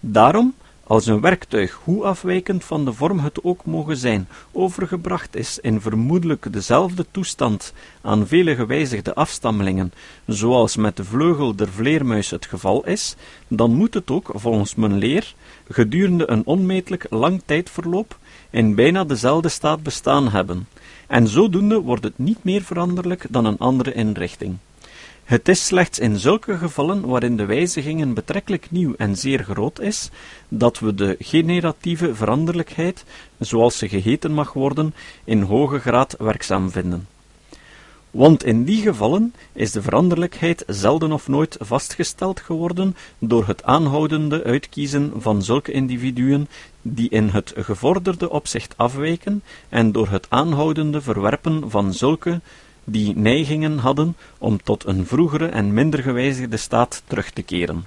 Daarom 0.01 0.55
als 0.87 1.07
een 1.07 1.21
werktuig, 1.21 1.81
hoe 1.85 2.05
afwijkend 2.05 2.65
van 2.65 2.85
de 2.85 2.93
vorm 2.93 3.19
het 3.19 3.45
ook 3.45 3.65
mogen 3.65 3.97
zijn, 3.97 4.29
overgebracht 4.53 5.37
is 5.37 5.59
in 5.59 5.81
vermoedelijk 5.81 6.53
dezelfde 6.53 7.07
toestand 7.11 7.73
aan 8.03 8.27
vele 8.27 8.55
gewijzigde 8.55 9.15
afstammelingen, 9.15 9.93
zoals 10.27 10.77
met 10.77 10.97
de 10.97 11.05
vleugel 11.05 11.55
der 11.55 11.69
vleermuis 11.69 12.31
het 12.31 12.47
geval 12.47 12.87
is, 12.87 13.17
dan 13.49 13.75
moet 13.75 13.95
het 13.95 14.11
ook, 14.11 14.31
volgens 14.35 14.75
mijn 14.75 14.99
leer, 14.99 15.35
gedurende 15.69 16.31
een 16.31 16.43
onmetelijk 16.45 17.07
lang 17.11 17.43
tijdverloop 17.45 18.19
in 18.51 18.75
bijna 18.75 19.05
dezelfde 19.05 19.49
staat 19.49 19.83
bestaan 19.83 20.29
hebben, 20.31 20.69
en 21.07 21.29
zodoende 21.29 21.81
wordt 21.81 22.05
het 22.05 22.19
niet 22.19 22.45
meer 22.45 22.63
veranderlijk 22.63 23.27
dan 23.31 23.45
een 23.45 23.59
andere 23.59 23.93
inrichting. 23.93 24.57
Het 25.25 25.49
is 25.49 25.67
slechts 25.67 25.99
in 25.99 26.19
zulke 26.19 26.59
gevallen 26.59 27.07
waarin 27.07 27.37
de 27.37 27.45
wijzigingen 27.45 28.15
betrekkelijk 28.15 28.71
nieuw 28.71 28.95
en 28.97 29.17
zeer 29.17 29.45
groot 29.45 29.81
is, 29.81 30.11
dat 30.49 30.79
we 30.79 30.95
de 30.95 31.17
generatieve 31.19 32.15
veranderlijkheid, 32.15 33.05
zoals 33.39 33.79
ze 33.79 33.89
geheten 33.89 34.33
mag 34.33 34.53
worden, 34.53 34.95
in 35.25 35.43
hoge 35.43 35.79
graad 35.79 36.15
werkzaam 36.19 36.71
vinden. 36.71 37.07
Want 38.11 38.45
in 38.45 38.65
die 38.65 38.83
gevallen 38.83 39.35
is 39.53 39.73
de 39.73 39.83
veranderlijkheid 39.83 40.65
zelden 40.67 41.13
of 41.13 41.29
nooit 41.29 41.57
vastgesteld 41.61 42.41
geworden 42.41 42.97
door 43.19 43.47
het 43.47 43.63
aanhoudende 43.63 44.43
uitkiezen 44.43 45.13
van 45.17 45.43
zulke 45.43 45.73
individuen 45.73 46.49
die 46.83 47.09
in 47.11 47.29
het 47.29 47.53
gevorderde 47.57 48.31
opzicht 48.31 48.75
afwijken 48.77 49.43
en 49.69 49.93
door 49.93 50.09
het 50.09 50.27
aanhoudende 50.29 51.01
verwerpen 51.01 51.71
van 51.71 51.93
zulke 51.93 52.41
die 52.85 53.17
neigingen 53.17 53.79
hadden 53.79 54.17
om 54.39 54.63
tot 54.63 54.87
een 54.87 55.07
vroegere 55.07 55.47
en 55.47 55.75
minder 55.75 56.03
gewijzigde 56.03 56.57
staat 56.57 57.03
terug 57.07 57.31
te 57.31 57.43
keren. 57.43 57.87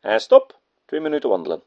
En 0.00 0.20
stop, 0.20 0.58
twee 0.86 1.00
minuten 1.00 1.28
wandelen. 1.28 1.60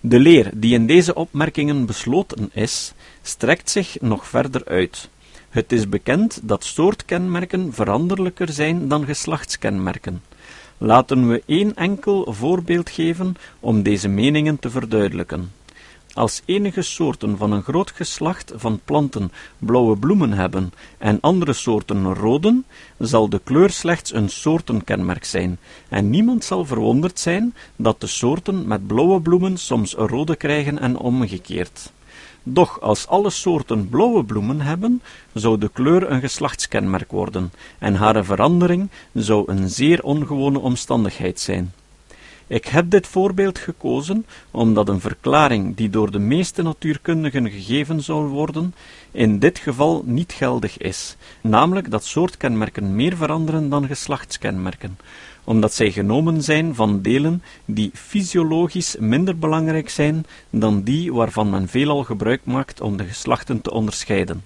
De 0.00 0.18
leer 0.18 0.50
die 0.54 0.74
in 0.74 0.86
deze 0.86 1.14
opmerkingen 1.14 1.86
besloten 1.86 2.50
is, 2.52 2.92
strekt 3.22 3.70
zich 3.70 4.00
nog 4.00 4.26
verder 4.26 4.64
uit. 4.64 5.08
Het 5.48 5.72
is 5.72 5.88
bekend 5.88 6.40
dat 6.42 6.64
soortkenmerken 6.64 7.72
veranderlijker 7.72 8.48
zijn 8.48 8.88
dan 8.88 9.04
geslachtskenmerken. 9.04 10.22
Laten 10.78 11.28
we 11.28 11.42
één 11.46 11.74
enkel 11.74 12.32
voorbeeld 12.32 12.90
geven 12.90 13.34
om 13.60 13.82
deze 13.82 14.08
meningen 14.08 14.58
te 14.58 14.70
verduidelijken. 14.70 15.52
Als 16.16 16.42
enige 16.44 16.82
soorten 16.82 17.36
van 17.36 17.52
een 17.52 17.62
groot 17.62 17.90
geslacht 17.90 18.52
van 18.54 18.80
planten 18.84 19.32
blauwe 19.58 19.96
bloemen 19.96 20.32
hebben 20.32 20.72
en 20.98 21.20
andere 21.20 21.52
soorten 21.52 22.14
rode, 22.14 22.62
zal 22.98 23.28
de 23.28 23.40
kleur 23.44 23.70
slechts 23.70 24.14
een 24.14 24.28
soortenkenmerk 24.28 25.24
zijn, 25.24 25.58
en 25.88 26.10
niemand 26.10 26.44
zal 26.44 26.64
verwonderd 26.64 27.18
zijn 27.18 27.54
dat 27.76 28.00
de 28.00 28.06
soorten 28.06 28.66
met 28.66 28.86
blauwe 28.86 29.20
bloemen 29.20 29.56
soms 29.56 29.94
rode 29.94 30.36
krijgen 30.36 30.78
en 30.78 30.96
omgekeerd. 30.98 31.92
Doch 32.42 32.80
als 32.80 33.06
alle 33.06 33.30
soorten 33.30 33.88
blauwe 33.88 34.24
bloemen 34.24 34.60
hebben, 34.60 35.02
zou 35.32 35.58
de 35.58 35.68
kleur 35.68 36.10
een 36.10 36.20
geslachtskenmerk 36.20 37.10
worden, 37.10 37.52
en 37.78 37.94
haar 37.94 38.24
verandering 38.24 38.88
zou 39.12 39.42
een 39.46 39.68
zeer 39.68 40.02
ongewone 40.02 40.58
omstandigheid 40.58 41.40
zijn. 41.40 41.72
Ik 42.48 42.66
heb 42.66 42.90
dit 42.90 43.06
voorbeeld 43.06 43.58
gekozen 43.58 44.26
omdat 44.50 44.88
een 44.88 45.00
verklaring 45.00 45.76
die 45.76 45.90
door 45.90 46.10
de 46.10 46.18
meeste 46.18 46.62
natuurkundigen 46.62 47.50
gegeven 47.50 48.02
zou 48.02 48.26
worden, 48.26 48.74
in 49.10 49.38
dit 49.38 49.58
geval 49.58 50.02
niet 50.04 50.32
geldig 50.32 50.78
is, 50.78 51.16
namelijk 51.40 51.90
dat 51.90 52.04
soortkenmerken 52.04 52.94
meer 52.94 53.16
veranderen 53.16 53.68
dan 53.68 53.86
geslachtskenmerken, 53.86 54.98
omdat 55.44 55.74
zij 55.74 55.90
genomen 55.90 56.42
zijn 56.42 56.74
van 56.74 57.02
delen 57.02 57.42
die 57.64 57.90
fysiologisch 57.94 58.96
minder 58.98 59.38
belangrijk 59.38 59.88
zijn 59.88 60.26
dan 60.50 60.82
die 60.82 61.12
waarvan 61.12 61.50
men 61.50 61.68
veelal 61.68 62.04
gebruik 62.04 62.40
maakt 62.44 62.80
om 62.80 62.96
de 62.96 63.04
geslachten 63.04 63.60
te 63.60 63.70
onderscheiden. 63.70 64.44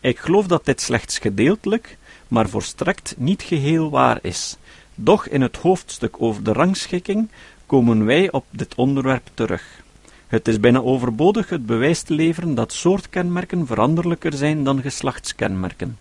Ik 0.00 0.18
geloof 0.18 0.46
dat 0.46 0.64
dit 0.64 0.80
slechts 0.80 1.18
gedeeltelijk, 1.18 1.98
maar 2.28 2.48
volstrekt 2.48 3.14
niet 3.18 3.42
geheel 3.42 3.90
waar 3.90 4.18
is, 4.22 4.56
doch 5.00 5.28
in 5.28 5.40
het 5.40 5.56
hoofdstuk 5.56 6.22
over 6.22 6.42
de 6.42 6.52
rangschikking 6.52 7.28
komen 7.66 8.04
wij 8.04 8.32
op 8.32 8.44
dit 8.50 8.74
onderwerp 8.74 9.30
terug. 9.34 9.82
Het 10.26 10.48
is 10.48 10.60
bijna 10.60 10.80
overbodig 10.80 11.48
het 11.48 11.66
bewijs 11.66 12.02
te 12.02 12.14
leveren 12.14 12.54
dat 12.54 12.72
soortkenmerken 12.72 13.66
veranderlijker 13.66 14.32
zijn 14.32 14.64
dan 14.64 14.80
geslachtskenmerken. 14.80 15.98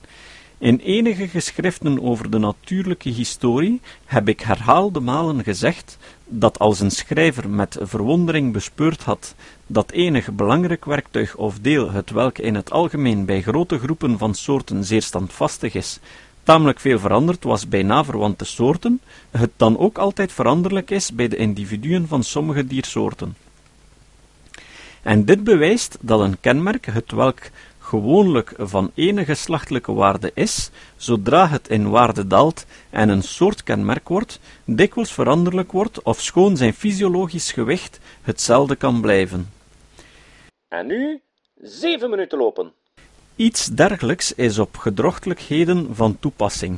In 0.60 0.80
enige 0.80 1.28
geschriften 1.28 2.02
over 2.04 2.30
de 2.30 2.38
natuurlijke 2.38 3.10
historie 3.10 3.82
heb 4.06 4.28
ik 4.28 4.40
herhaalde 4.40 5.00
malen 5.00 5.44
gezegd 5.44 5.98
dat 6.26 6.60
als 6.60 6.80
een 6.80 6.92
schrijver 6.92 7.50
met 7.50 7.78
verwondering 7.82 8.54
bespeurd 8.54 9.04
had 9.04 9.36
dat 9.68 9.92
enig 9.92 10.32
belangrijk 10.32 10.86
werktuig 10.86 11.36
of 11.36 11.60
deel, 11.60 11.92
het 11.92 12.10
welk 12.10 12.38
in 12.38 12.56
het 12.56 12.72
algemeen 12.72 13.26
bij 13.26 13.42
grote 13.42 13.80
groepen 13.80 14.18
van 14.18 14.34
soorten 14.34 14.84
zeer 14.86 15.02
standvastig 15.02 15.74
is, 15.74 16.00
tamelijk 16.48 16.80
veel 16.80 17.00
veranderd 17.00 17.44
was 17.44 17.68
bij 17.68 17.84
naverwante 17.84 18.46
soorten, 18.46 19.02
het 19.32 19.52
dan 19.56 19.78
ook 19.78 19.98
altijd 19.98 20.32
veranderlijk 20.32 20.92
is 20.92 21.12
bij 21.12 21.28
de 21.28 21.36
individuen 21.36 22.08
van 22.08 22.24
sommige 22.24 22.68
diersoorten. 22.68 23.36
En 25.02 25.26
dit 25.26 25.44
bewijst 25.44 25.98
dat 26.02 26.20
een 26.20 26.40
kenmerk, 26.40 26.86
het 26.86 27.12
welk 27.12 27.40
gewoonlijk 27.80 28.54
van 28.58 28.92
enige 28.94 29.26
geslachtelijke 29.26 29.94
waarde 29.94 30.32
is, 30.34 30.70
zodra 30.96 31.48
het 31.48 31.70
in 31.70 31.90
waarde 31.90 32.28
daalt 32.28 32.66
en 32.90 33.10
een 33.10 33.24
soortkenmerk 33.24 34.08
wordt, 34.08 34.40
dikwijls 34.66 35.14
veranderlijk 35.14 35.72
wordt, 35.72 36.02
of 36.02 36.22
schoon 36.22 36.58
zijn 36.58 36.74
fysiologisch 36.74 37.52
gewicht 37.52 38.00
hetzelfde 38.22 38.76
kan 38.76 39.02
blijven. 39.02 39.50
En 40.68 40.88
nu 40.88 41.22
zeven 41.62 42.10
minuten 42.10 42.38
lopen. 42.38 42.77
Iets 43.38 43.66
dergelijks 43.66 44.34
is 44.34 44.60
op 44.60 44.78
gedrochtelijkheden 44.78 45.88
van 45.96 46.18
toepassing. 46.20 46.78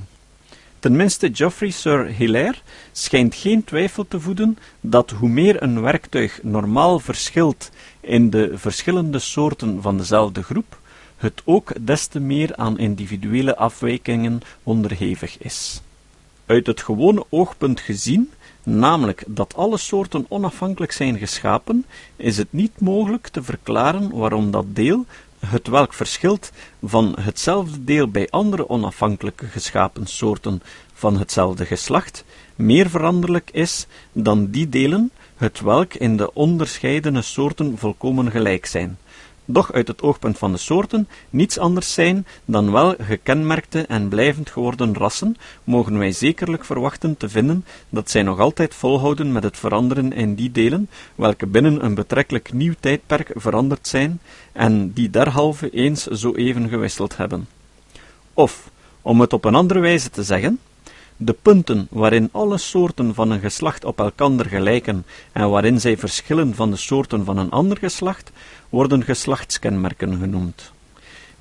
Tenminste, 0.80 1.30
Geoffrey 1.34 1.70
Sir 1.70 2.06
Hilaire 2.06 2.58
schijnt 2.92 3.36
geen 3.36 3.64
twijfel 3.64 4.08
te 4.08 4.20
voeden 4.20 4.58
dat 4.82 5.12
hoe 5.12 5.30
meer 5.30 5.64
een 5.64 5.82
werktuig 5.82 6.40
normaal 6.44 7.00
verschilt 7.00 7.70
in 8.00 8.30
de 8.30 8.52
verschillende 8.58 9.20
soorten 9.20 9.82
van 9.82 9.98
dezelfde 9.98 10.44
groep, 10.44 10.80
het 11.18 11.42
ook 11.46 11.74
des 11.82 12.08
te 12.08 12.20
meer 12.20 12.56
aan 12.56 12.80
individuele 12.80 13.56
afwijkingen 13.56 14.42
onderhevig 14.64 15.38
is. 15.38 15.82
Uit 16.46 16.68
het 16.68 16.82
gewone 16.82 17.26
oogpunt 17.30 17.80
gezien, 17.80 18.32
namelijk 18.64 19.24
dat 19.28 19.56
alle 19.56 19.78
soorten 19.78 20.26
onafhankelijk 20.30 20.92
zijn 20.92 21.18
geschapen, 21.18 21.86
is 22.16 22.38
het 22.38 22.48
niet 22.54 22.80
mogelijk 22.80 23.28
te 23.28 23.44
verklaren 23.44 24.10
waarom 24.18 24.52
dat 24.52 24.66
deel, 24.68 25.06
het 25.48 25.68
welk 25.68 25.94
verschilt 25.94 26.52
van 26.84 27.16
hetzelfde 27.20 27.84
deel 27.84 28.08
bij 28.08 28.28
andere 28.30 28.70
onafhankelijke 28.70 29.46
geschapen 29.46 30.06
soorten 30.06 30.62
van 30.94 31.18
hetzelfde 31.18 31.66
geslacht, 31.66 32.24
meer 32.56 32.90
veranderlijk 32.90 33.50
is 33.52 33.88
dan 34.12 34.50
die 34.50 34.70
delen, 34.70 35.12
het 35.38 35.60
welk 35.60 35.94
in 35.94 36.18
de 36.18 36.34
onderscheidene 36.34 37.22
soorten 37.22 37.78
volkomen 37.78 38.32
gelijk 38.32 38.66
zijn, 38.66 38.98
doch 39.52 39.74
uit 39.74 39.88
het 39.88 40.02
oogpunt 40.02 40.38
van 40.38 40.52
de 40.52 40.58
soorten 40.58 41.08
niets 41.30 41.58
anders 41.58 41.94
zijn 41.94 42.26
dan 42.46 42.72
wel 42.72 42.96
gekenmerkte 43.00 43.82
en 43.82 44.08
blijvend 44.08 44.50
geworden 44.50 44.96
rassen, 44.96 45.38
mogen 45.64 45.98
wij 45.98 46.12
zekerlijk 46.12 46.66
verwachten 46.66 47.18
te 47.18 47.30
vinden 47.30 47.66
dat 47.90 48.10
zij 48.10 48.24
nog 48.24 48.40
altijd 48.40 48.76
volhouden 48.76 49.32
met 49.32 49.44
het 49.44 49.58
veranderen 49.58 50.14
in 50.14 50.36
die 50.36 50.52
delen, 50.52 50.90
welke 51.16 51.46
binnen 51.46 51.86
een 51.86 51.94
betrekkelijk 51.94 52.54
nieuw 52.54 52.74
tijdperk 52.80 53.32
veranderd 53.36 53.88
zijn 53.88 54.20
en 54.52 54.92
die 54.94 55.10
derhalve 55.10 55.70
eens 55.70 56.04
zo 56.04 56.34
even 56.34 56.70
gewisseld 56.70 57.18
hebben. 57.18 57.48
Of, 58.34 58.70
om 59.02 59.22
het 59.22 59.34
op 59.34 59.46
een 59.46 59.56
andere 59.56 59.80
wijze 59.80 60.10
te 60.10 60.24
zeggen, 60.24 60.60
de 61.22 61.34
punten 61.34 61.88
waarin 61.90 62.30
alle 62.32 62.58
soorten 62.58 63.14
van 63.14 63.32
een 63.32 63.40
geslacht 63.40 63.86
op 63.86 64.00
elkander 64.00 64.46
gelijken 64.46 65.06
en 65.32 65.50
waarin 65.50 65.80
zij 65.80 65.98
verschillen 65.98 66.56
van 66.56 66.72
de 66.72 66.78
soorten 66.78 67.26
van 67.26 67.38
een 67.38 67.50
ander 67.50 67.78
geslacht, 67.78 68.32
worden 68.70 69.04
geslachtskenmerken 69.04 70.18
genoemd. 70.20 70.72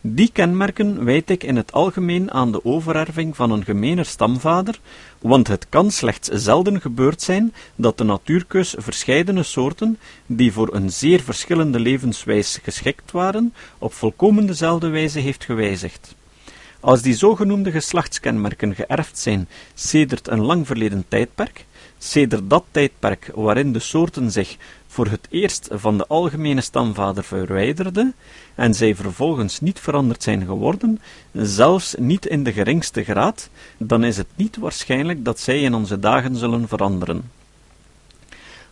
Die 0.00 0.30
kenmerken 0.32 1.04
wijd 1.04 1.30
ik 1.30 1.42
in 1.42 1.56
het 1.56 1.72
algemeen 1.72 2.30
aan 2.30 2.52
de 2.52 2.64
overerving 2.64 3.36
van 3.36 3.50
een 3.50 3.64
gemener 3.64 4.04
stamvader, 4.04 4.80
want 5.18 5.48
het 5.48 5.66
kan 5.68 5.90
slechts 5.90 6.28
zelden 6.28 6.80
gebeurd 6.80 7.22
zijn 7.22 7.54
dat 7.74 7.98
de 7.98 8.04
natuurkeus 8.04 8.74
verscheidene 8.78 9.42
soorten, 9.42 9.98
die 10.26 10.52
voor 10.52 10.74
een 10.74 10.90
zeer 10.90 11.20
verschillende 11.20 11.80
levenswijs 11.80 12.58
geschikt 12.62 13.10
waren, 13.10 13.54
op 13.78 13.92
volkomen 13.92 14.46
dezelfde 14.46 14.88
wijze 14.88 15.18
heeft 15.18 15.44
gewijzigd. 15.44 16.16
Als 16.80 17.02
die 17.02 17.14
zogenoemde 17.14 17.70
geslachtskenmerken 17.70 18.74
geërfd 18.74 19.18
zijn 19.18 19.48
sedert 19.74 20.28
een 20.28 20.40
lang 20.40 20.66
verleden 20.66 21.04
tijdperk, 21.08 21.64
sedert 21.98 22.50
dat 22.50 22.64
tijdperk 22.70 23.30
waarin 23.34 23.72
de 23.72 23.78
soorten 23.78 24.30
zich 24.30 24.56
voor 24.86 25.06
het 25.06 25.26
eerst 25.30 25.68
van 25.72 25.98
de 25.98 26.06
algemene 26.06 26.60
stamvader 26.60 27.24
verwijderden, 27.24 28.14
en 28.54 28.74
zij 28.74 28.94
vervolgens 28.94 29.60
niet 29.60 29.80
veranderd 29.80 30.22
zijn 30.22 30.46
geworden, 30.46 31.00
zelfs 31.32 31.94
niet 31.98 32.26
in 32.26 32.42
de 32.44 32.52
geringste 32.52 33.04
graad, 33.04 33.50
dan 33.76 34.04
is 34.04 34.16
het 34.16 34.28
niet 34.34 34.56
waarschijnlijk 34.56 35.24
dat 35.24 35.40
zij 35.40 35.60
in 35.60 35.74
onze 35.74 35.98
dagen 35.98 36.36
zullen 36.36 36.68
veranderen. 36.68 37.30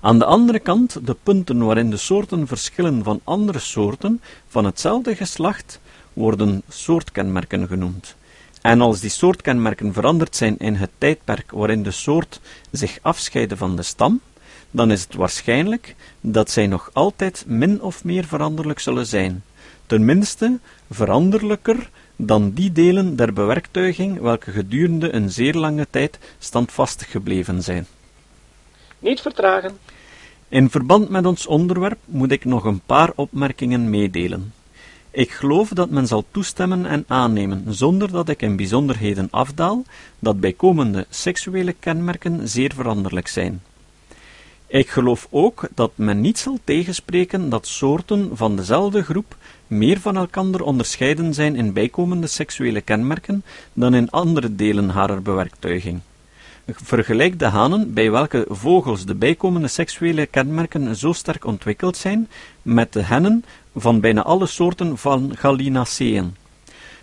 Aan 0.00 0.18
de 0.18 0.24
andere 0.24 0.58
kant, 0.58 1.06
de 1.06 1.16
punten 1.22 1.64
waarin 1.64 1.90
de 1.90 1.96
soorten 1.96 2.46
verschillen 2.46 3.02
van 3.02 3.20
andere 3.24 3.58
soorten 3.58 4.20
van 4.48 4.64
hetzelfde 4.64 5.16
geslacht, 5.16 5.80
worden 6.16 6.62
soortkenmerken 6.68 7.66
genoemd. 7.66 8.16
En 8.60 8.80
als 8.80 9.00
die 9.00 9.10
soortkenmerken 9.10 9.92
veranderd 9.92 10.36
zijn 10.36 10.56
in 10.58 10.74
het 10.74 10.90
tijdperk 10.98 11.50
waarin 11.50 11.82
de 11.82 11.90
soort 11.90 12.40
zich 12.70 12.98
afscheidde 13.02 13.56
van 13.56 13.76
de 13.76 13.82
stam, 13.82 14.20
dan 14.70 14.90
is 14.90 15.02
het 15.02 15.14
waarschijnlijk 15.14 15.94
dat 16.20 16.50
zij 16.50 16.66
nog 16.66 16.90
altijd 16.92 17.44
min 17.46 17.82
of 17.82 18.04
meer 18.04 18.24
veranderlijk 18.24 18.78
zullen 18.78 19.06
zijn, 19.06 19.44
tenminste 19.86 20.58
veranderlijker 20.90 21.90
dan 22.16 22.50
die 22.50 22.72
delen 22.72 23.16
der 23.16 23.32
bewerktuiging 23.32 24.20
welke 24.20 24.50
gedurende 24.50 25.12
een 25.12 25.30
zeer 25.30 25.54
lange 25.54 25.86
tijd 25.90 26.18
standvastig 26.38 27.10
gebleven 27.10 27.62
zijn. 27.62 27.86
Niet 28.98 29.20
vertragen. 29.20 29.78
In 30.48 30.70
verband 30.70 31.08
met 31.08 31.26
ons 31.26 31.46
onderwerp 31.46 31.98
moet 32.04 32.32
ik 32.32 32.44
nog 32.44 32.64
een 32.64 32.80
paar 32.86 33.12
opmerkingen 33.14 33.90
meedelen. 33.90 34.52
Ik 35.16 35.30
geloof 35.30 35.68
dat 35.68 35.90
men 35.90 36.06
zal 36.06 36.24
toestemmen 36.30 36.86
en 36.86 37.04
aannemen, 37.06 37.64
zonder 37.68 38.10
dat 38.10 38.28
ik 38.28 38.42
in 38.42 38.56
bijzonderheden 38.56 39.28
afdaal, 39.30 39.82
dat 40.18 40.40
bijkomende 40.40 41.06
seksuele 41.10 41.72
kenmerken 41.72 42.48
zeer 42.48 42.72
veranderlijk 42.74 43.28
zijn. 43.28 43.62
Ik 44.66 44.88
geloof 44.88 45.26
ook 45.30 45.68
dat 45.74 45.92
men 45.94 46.20
niet 46.20 46.38
zal 46.38 46.58
tegenspreken 46.64 47.48
dat 47.48 47.66
soorten 47.66 48.30
van 48.32 48.56
dezelfde 48.56 49.02
groep 49.02 49.36
meer 49.66 50.00
van 50.00 50.16
elkander 50.16 50.62
onderscheiden 50.62 51.34
zijn 51.34 51.56
in 51.56 51.72
bijkomende 51.72 52.26
seksuele 52.26 52.80
kenmerken 52.80 53.44
dan 53.72 53.94
in 53.94 54.10
andere 54.10 54.54
delen 54.54 54.88
harer 54.88 55.22
bewerktuiging. 55.22 56.00
Vergelijk 56.66 57.38
de 57.38 57.44
hanen 57.44 57.92
bij 57.92 58.10
welke 58.10 58.46
vogels 58.48 59.04
de 59.04 59.14
bijkomende 59.14 59.68
seksuele 59.68 60.26
kenmerken 60.26 60.96
zo 60.96 61.12
sterk 61.12 61.44
ontwikkeld 61.44 61.96
zijn 61.96 62.28
met 62.66 62.92
de 62.92 63.02
hennen 63.02 63.44
van 63.76 64.00
bijna 64.00 64.22
alle 64.22 64.46
soorten 64.46 64.98
van 64.98 65.32
gallinaceeën. 65.36 66.34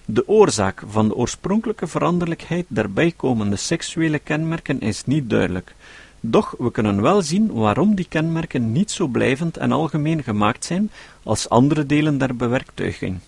De 0.06 0.28
oorzaak 0.28 0.84
van 0.88 1.08
de 1.08 1.15
oorspronkelijke 1.15 1.88
veranderlijkheid 1.88 2.65
der 2.67 2.93
bijkomende 2.93 3.56
seksuele 3.56 4.19
kenmerken 4.19 4.80
is 4.80 5.06
niet 5.06 5.30
duidelijk, 5.30 5.76
doch 6.19 6.56
we 6.58 6.71
kunnen 6.71 7.02
wel 7.02 7.21
zien 7.21 7.52
waarom 7.52 7.95
die 7.95 8.08
kenmerken 8.10 8.71
niet 8.71 8.91
zo 8.91 9.08
blijvend 9.08 9.58
en 9.58 9.71
algemeen 9.71 10.23
gemaakt 10.23 10.65
zijn 10.65 10.91
als 11.23 11.49
andere 11.49 11.86
delen 11.86 12.17
der 12.17 12.36
bewerktuiging. 12.36 13.19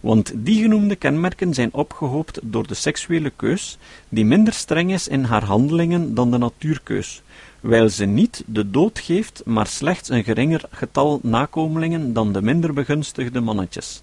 Want 0.00 0.32
die 0.34 0.62
genoemde 0.62 0.96
kenmerken 0.96 1.54
zijn 1.54 1.72
opgehoopt 1.72 2.38
door 2.42 2.66
de 2.66 2.74
seksuele 2.74 3.30
keus, 3.30 3.78
die 4.08 4.24
minder 4.24 4.52
streng 4.52 4.92
is 4.92 5.08
in 5.08 5.24
haar 5.24 5.44
handelingen 5.44 6.14
dan 6.14 6.30
de 6.30 6.38
natuurkeus, 6.38 7.22
wijl 7.60 7.88
ze 7.88 8.04
niet 8.04 8.42
de 8.46 8.70
dood 8.70 8.98
geeft, 8.98 9.42
maar 9.44 9.66
slechts 9.66 10.08
een 10.08 10.24
geringer 10.24 10.64
getal 10.70 11.20
nakomelingen 11.22 12.12
dan 12.12 12.32
de 12.32 12.42
minder 12.42 12.72
begunstigde 12.72 13.40
mannetjes. 13.40 14.02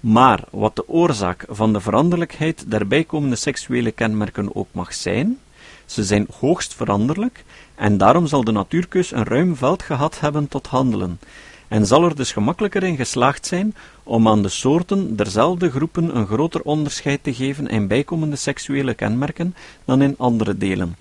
Maar 0.00 0.44
wat 0.50 0.76
de 0.76 0.88
oorzaak 0.88 1.44
van 1.48 1.72
de 1.72 1.80
veranderlijkheid 1.80 2.70
der 2.70 2.86
bijkomende 2.86 3.36
seksuele 3.36 3.90
kenmerken 3.90 4.54
ook 4.54 4.68
mag 4.72 4.94
zijn, 4.94 5.38
ze 5.86 6.04
zijn 6.04 6.26
hoogst 6.38 6.74
veranderlijk, 6.74 7.44
en 7.74 7.96
daarom 7.96 8.26
zal 8.26 8.44
de 8.44 8.52
natuurkeus 8.52 9.12
een 9.12 9.24
ruim 9.24 9.56
veld 9.56 9.82
gehad 9.82 10.20
hebben 10.20 10.48
tot 10.48 10.66
handelen, 10.66 11.18
en 11.72 11.86
zal 11.86 12.04
er 12.04 12.16
dus 12.16 12.32
gemakkelijker 12.32 12.82
in 12.82 12.96
geslaagd 12.96 13.46
zijn 13.46 13.74
om 14.02 14.28
aan 14.28 14.42
de 14.42 14.48
soorten 14.48 15.16
derzelfde 15.16 15.70
groepen 15.70 16.16
een 16.16 16.26
groter 16.26 16.62
onderscheid 16.62 17.22
te 17.22 17.34
geven 17.34 17.66
in 17.66 17.86
bijkomende 17.86 18.36
seksuele 18.36 18.94
kenmerken 18.94 19.54
dan 19.84 20.02
in 20.02 20.14
andere 20.18 20.56
delen. 20.56 20.96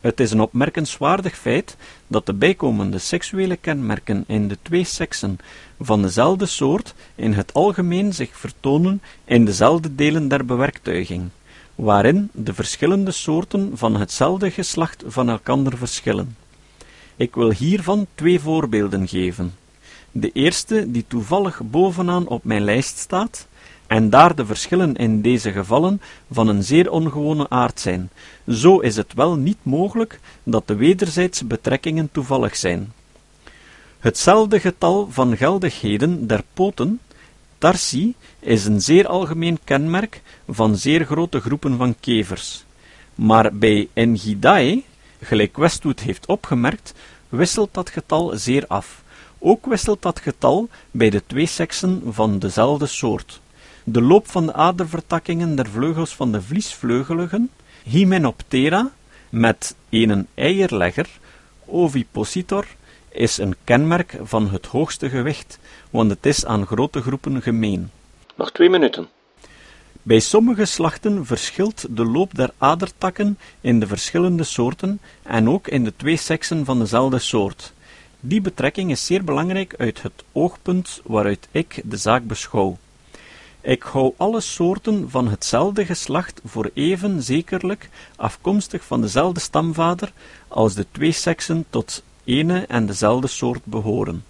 Het 0.00 0.20
is 0.20 0.30
een 0.30 0.40
opmerkenswaardig 0.40 1.36
feit 1.36 1.76
dat 2.06 2.26
de 2.26 2.32
bijkomende 2.34 2.98
seksuele 2.98 3.56
kenmerken 3.56 4.24
in 4.26 4.48
de 4.48 4.58
twee 4.62 4.84
seksen 4.84 5.38
van 5.80 6.02
dezelfde 6.02 6.46
soort 6.46 6.94
in 7.14 7.32
het 7.32 7.54
algemeen 7.54 8.14
zich 8.14 8.36
vertonen 8.36 9.02
in 9.24 9.44
dezelfde 9.44 9.94
delen 9.94 10.28
der 10.28 10.44
bewerktuiging, 10.44 11.28
waarin 11.74 12.30
de 12.32 12.54
verschillende 12.54 13.10
soorten 13.10 13.70
van 13.74 13.96
hetzelfde 13.96 14.50
geslacht 14.50 15.02
van 15.06 15.28
elkander 15.28 15.76
verschillen. 15.76 16.37
Ik 17.18 17.34
wil 17.34 17.50
hiervan 17.50 18.06
twee 18.14 18.40
voorbeelden 18.40 19.08
geven. 19.08 19.54
De 20.12 20.30
eerste, 20.32 20.90
die 20.90 21.04
toevallig 21.08 21.60
bovenaan 21.64 22.28
op 22.28 22.44
mijn 22.44 22.64
lijst 22.64 22.98
staat, 22.98 23.46
en 23.86 24.10
daar 24.10 24.34
de 24.34 24.46
verschillen 24.46 24.94
in 24.96 25.22
deze 25.22 25.52
gevallen 25.52 26.00
van 26.30 26.48
een 26.48 26.62
zeer 26.62 26.90
ongewone 26.90 27.48
aard 27.48 27.80
zijn, 27.80 28.10
zo 28.48 28.78
is 28.78 28.96
het 28.96 29.14
wel 29.14 29.36
niet 29.36 29.58
mogelijk 29.62 30.20
dat 30.42 30.66
de 30.66 30.74
wederzijdse 30.74 31.44
betrekkingen 31.44 32.08
toevallig 32.12 32.56
zijn. 32.56 32.92
Hetzelfde 33.98 34.60
getal 34.60 35.08
van 35.10 35.36
geldigheden 35.36 36.26
der 36.26 36.42
poten, 36.54 37.00
tarsi, 37.58 38.14
is 38.40 38.64
een 38.64 38.80
zeer 38.80 39.06
algemeen 39.06 39.58
kenmerk 39.64 40.22
van 40.48 40.76
zeer 40.76 41.04
grote 41.04 41.40
groepen 41.40 41.76
van 41.76 41.94
kevers. 42.00 42.64
Maar 43.14 43.54
bij 43.54 43.88
Engidae, 43.92 44.82
gelijk 45.20 45.56
Westwood 45.56 46.00
heeft 46.00 46.26
opgemerkt, 46.26 46.94
wisselt 47.28 47.74
dat 47.74 47.90
getal 47.90 48.32
zeer 48.36 48.64
af. 48.66 49.02
Ook 49.38 49.66
wisselt 49.66 50.02
dat 50.02 50.20
getal 50.20 50.68
bij 50.90 51.10
de 51.10 51.22
twee 51.26 51.46
seksen 51.46 52.02
van 52.06 52.38
dezelfde 52.38 52.86
soort. 52.86 53.40
De 53.84 54.02
loop 54.02 54.28
van 54.28 54.46
de 54.46 54.52
adervertakkingen 54.52 55.54
der 55.54 55.68
vleugels 55.68 56.14
van 56.14 56.32
de 56.32 56.42
vliesvleugeligen, 56.42 57.50
Hymenoptera, 57.82 58.90
met 59.28 59.74
een 59.90 60.26
eierlegger, 60.34 61.08
ovipositor, 61.64 62.66
is 63.08 63.38
een 63.38 63.54
kenmerk 63.64 64.18
van 64.22 64.50
het 64.50 64.66
hoogste 64.66 65.08
gewicht, 65.08 65.58
want 65.90 66.10
het 66.10 66.26
is 66.26 66.46
aan 66.46 66.66
grote 66.66 67.00
groepen 67.00 67.42
gemeen. 67.42 67.90
Nog 68.36 68.52
twee 68.52 68.70
minuten. 68.70 69.08
Bij 70.08 70.20
sommige 70.20 70.64
slachten 70.64 71.26
verschilt 71.26 71.86
de 71.96 72.04
loop 72.04 72.34
der 72.34 72.50
adertakken 72.58 73.38
in 73.60 73.80
de 73.80 73.86
verschillende 73.86 74.44
soorten 74.44 75.00
en 75.22 75.48
ook 75.48 75.68
in 75.68 75.84
de 75.84 75.92
twee 75.96 76.16
seksen 76.16 76.64
van 76.64 76.78
dezelfde 76.78 77.18
soort. 77.18 77.72
Die 78.20 78.40
betrekking 78.40 78.90
is 78.90 79.06
zeer 79.06 79.24
belangrijk 79.24 79.74
uit 79.78 80.02
het 80.02 80.24
oogpunt 80.32 81.00
waaruit 81.04 81.48
ik 81.50 81.82
de 81.84 81.96
zaak 81.96 82.26
beschouw. 82.26 82.76
Ik 83.60 83.82
hou 83.82 84.14
alle 84.16 84.40
soorten 84.40 85.10
van 85.10 85.28
hetzelfde 85.28 85.86
geslacht 85.86 86.40
voor 86.44 86.70
even 86.74 87.22
zekerlijk 87.22 87.88
afkomstig 88.16 88.84
van 88.84 89.00
dezelfde 89.00 89.40
stamvader 89.40 90.12
als 90.48 90.74
de 90.74 90.86
twee 90.90 91.12
seksen 91.12 91.64
tot 91.70 92.02
ene 92.24 92.64
en 92.68 92.86
dezelfde 92.86 93.26
soort 93.26 93.64
behoren. 93.64 94.24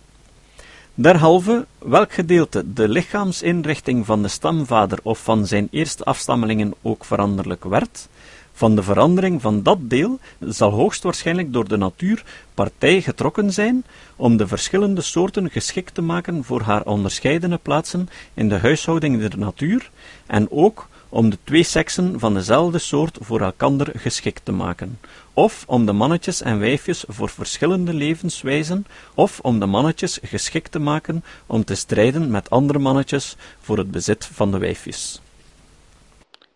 Derhalve, 1.00 1.66
welk 1.78 2.12
gedeelte 2.12 2.72
de 2.72 2.88
lichaamsinrichting 2.88 4.06
van 4.06 4.22
de 4.22 4.28
stamvader 4.28 4.98
of 5.02 5.22
van 5.22 5.46
zijn 5.46 5.68
eerste 5.70 6.04
afstammelingen 6.04 6.74
ook 6.82 7.04
veranderlijk 7.04 7.64
werd, 7.64 8.08
van 8.52 8.74
de 8.74 8.82
verandering 8.82 9.42
van 9.42 9.62
dat 9.62 9.78
deel 9.80 10.18
zal 10.40 10.70
hoogstwaarschijnlijk 10.70 11.52
door 11.52 11.68
de 11.68 11.76
natuur 11.76 12.24
partij 12.54 13.00
getrokken 13.00 13.52
zijn 13.52 13.84
om 14.16 14.36
de 14.36 14.46
verschillende 14.46 15.00
soorten 15.00 15.50
geschikt 15.50 15.94
te 15.94 16.02
maken 16.02 16.44
voor 16.44 16.60
haar 16.60 16.84
onderscheidene 16.84 17.58
plaatsen 17.62 18.08
in 18.34 18.48
de 18.48 18.58
huishouding 18.58 19.20
der 19.20 19.38
natuur 19.38 19.90
en 20.26 20.50
ook 20.50 20.88
om 21.08 21.30
de 21.30 21.38
twee 21.44 21.62
seksen 21.62 22.18
van 22.20 22.34
dezelfde 22.34 22.78
soort 22.78 23.18
voor 23.20 23.40
elkander 23.40 23.90
geschikt 23.96 24.44
te 24.44 24.52
maken, 24.52 24.98
of 25.32 25.64
om 25.66 25.86
de 25.86 25.92
mannetjes 25.92 26.42
en 26.42 26.58
wijfjes 26.58 27.04
voor 27.08 27.28
verschillende 27.28 27.92
levenswijzen, 27.94 28.86
of 29.14 29.40
om 29.40 29.58
de 29.58 29.66
mannetjes 29.66 30.18
geschikt 30.22 30.72
te 30.72 30.78
maken 30.78 31.24
om 31.46 31.64
te 31.64 31.74
strijden 31.74 32.30
met 32.30 32.50
andere 32.50 32.78
mannetjes 32.78 33.36
voor 33.60 33.78
het 33.78 33.90
bezit 33.90 34.28
van 34.32 34.50
de 34.50 34.58
wijfjes. 34.58 35.20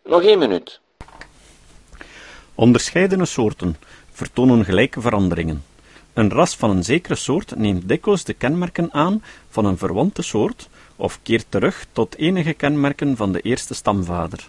Nog 0.05 0.23
één 0.23 0.39
minuut. 0.39 0.81
Onderscheidene 2.55 3.27
soorten 3.27 3.77
vertonen 4.13 4.65
gelijke 4.65 5.01
veranderingen. 5.01 5.65
Een 6.13 6.31
ras 6.31 6.57
van 6.57 6.71
een 6.71 6.85
zekere 6.85 7.15
soort 7.15 7.57
neemt 7.57 7.89
dikwijls 7.89 8.25
de 8.25 8.33
kenmerken 8.33 8.93
aan 8.93 9.23
van 9.49 9.65
een 9.65 9.79
verwante 9.79 10.23
soort, 10.23 10.69
of 11.03 11.19
keert 11.23 11.47
terug 11.49 11.87
tot 11.93 12.17
enige 12.17 12.53
kenmerken 12.53 13.17
van 13.17 13.33
de 13.33 13.41
eerste 13.41 13.75
stamvader. 13.75 14.49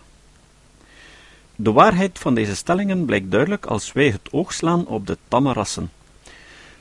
De 1.56 1.72
waarheid 1.72 2.20
van 2.20 2.36
deze 2.36 2.56
stellingen 2.56 3.06
blijkt 3.06 3.32
duidelijk 3.32 3.66
als 3.66 3.92
wij 3.92 4.10
het 4.10 4.32
oog 4.32 4.54
slaan 4.54 4.88
op 4.88 5.08
de 5.08 5.18
tamme 5.28 5.54
rassen. 5.54 5.92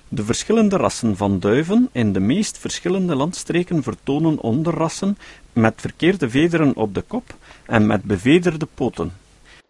De 0.08 0.24
verschillende 0.24 0.76
rassen 0.76 1.16
van 1.16 1.40
duiven 1.40 1.88
in 1.92 2.12
de 2.12 2.20
meest 2.20 2.58
verschillende 2.58 3.14
landstreken 3.14 3.82
vertonen 3.82 4.38
onderrassen 4.38 5.18
met 5.52 5.74
verkeerde 5.80 6.30
vederen 6.30 6.76
op 6.76 6.94
de 6.94 7.02
kop 7.02 7.34
en 7.66 7.86
met 7.86 8.02
bevederde 8.02 8.66
poten. 8.74 9.12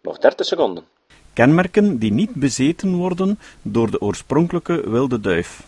Nog 0.02 0.18
30 0.18 0.46
seconden. 0.46 0.84
Kenmerken 1.32 1.98
die 1.98 2.12
niet 2.12 2.34
bezeten 2.34 2.94
worden 2.94 3.38
door 3.62 3.90
de 3.90 4.00
oorspronkelijke 4.00 4.90
wilde 4.90 5.20
duif. 5.20 5.62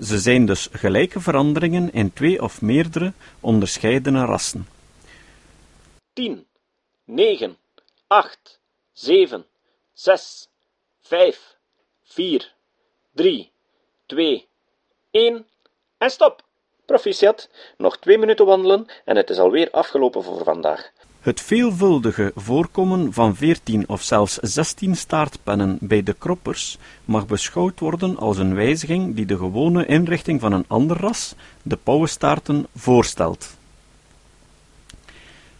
Ze 0.00 0.18
zijn 0.18 0.46
dus 0.46 0.68
gelijke 0.72 1.20
veranderingen 1.20 1.92
in 1.92 2.12
twee 2.12 2.42
of 2.42 2.62
meerdere 2.62 3.12
onderscheidene 3.40 4.24
rassen. 4.24 4.68
10, 6.12 6.46
9, 7.04 7.56
8, 8.06 8.60
7, 8.92 9.46
6, 9.92 10.48
5, 11.00 11.56
4, 12.02 12.54
3, 13.14 13.50
2, 14.06 14.48
1 15.10 15.46
en 15.98 16.10
stop! 16.10 16.46
Proficiat, 16.84 17.50
nog 17.76 17.98
twee 17.98 18.18
minuten 18.18 18.46
wandelen 18.46 18.86
en 19.04 19.16
het 19.16 19.30
is 19.30 19.38
alweer 19.38 19.70
afgelopen 19.70 20.22
voor 20.22 20.44
vandaag. 20.44 20.92
Het 21.28 21.40
veelvuldige 21.40 22.32
voorkomen 22.34 23.12
van 23.12 23.36
veertien 23.36 23.88
of 23.88 24.02
zelfs 24.02 24.34
zestien 24.34 24.96
staartpennen 24.96 25.78
bij 25.80 26.02
de 26.02 26.14
kroppers 26.18 26.78
mag 27.04 27.26
beschouwd 27.26 27.80
worden 27.80 28.16
als 28.16 28.38
een 28.38 28.54
wijziging 28.54 29.14
die 29.14 29.26
de 29.26 29.36
gewone 29.36 29.86
inrichting 29.86 30.40
van 30.40 30.52
een 30.52 30.64
ander 30.66 30.96
ras, 30.96 31.34
de 31.62 31.76
pauwenstaarten, 31.82 32.66
voorstelt. 32.76 33.56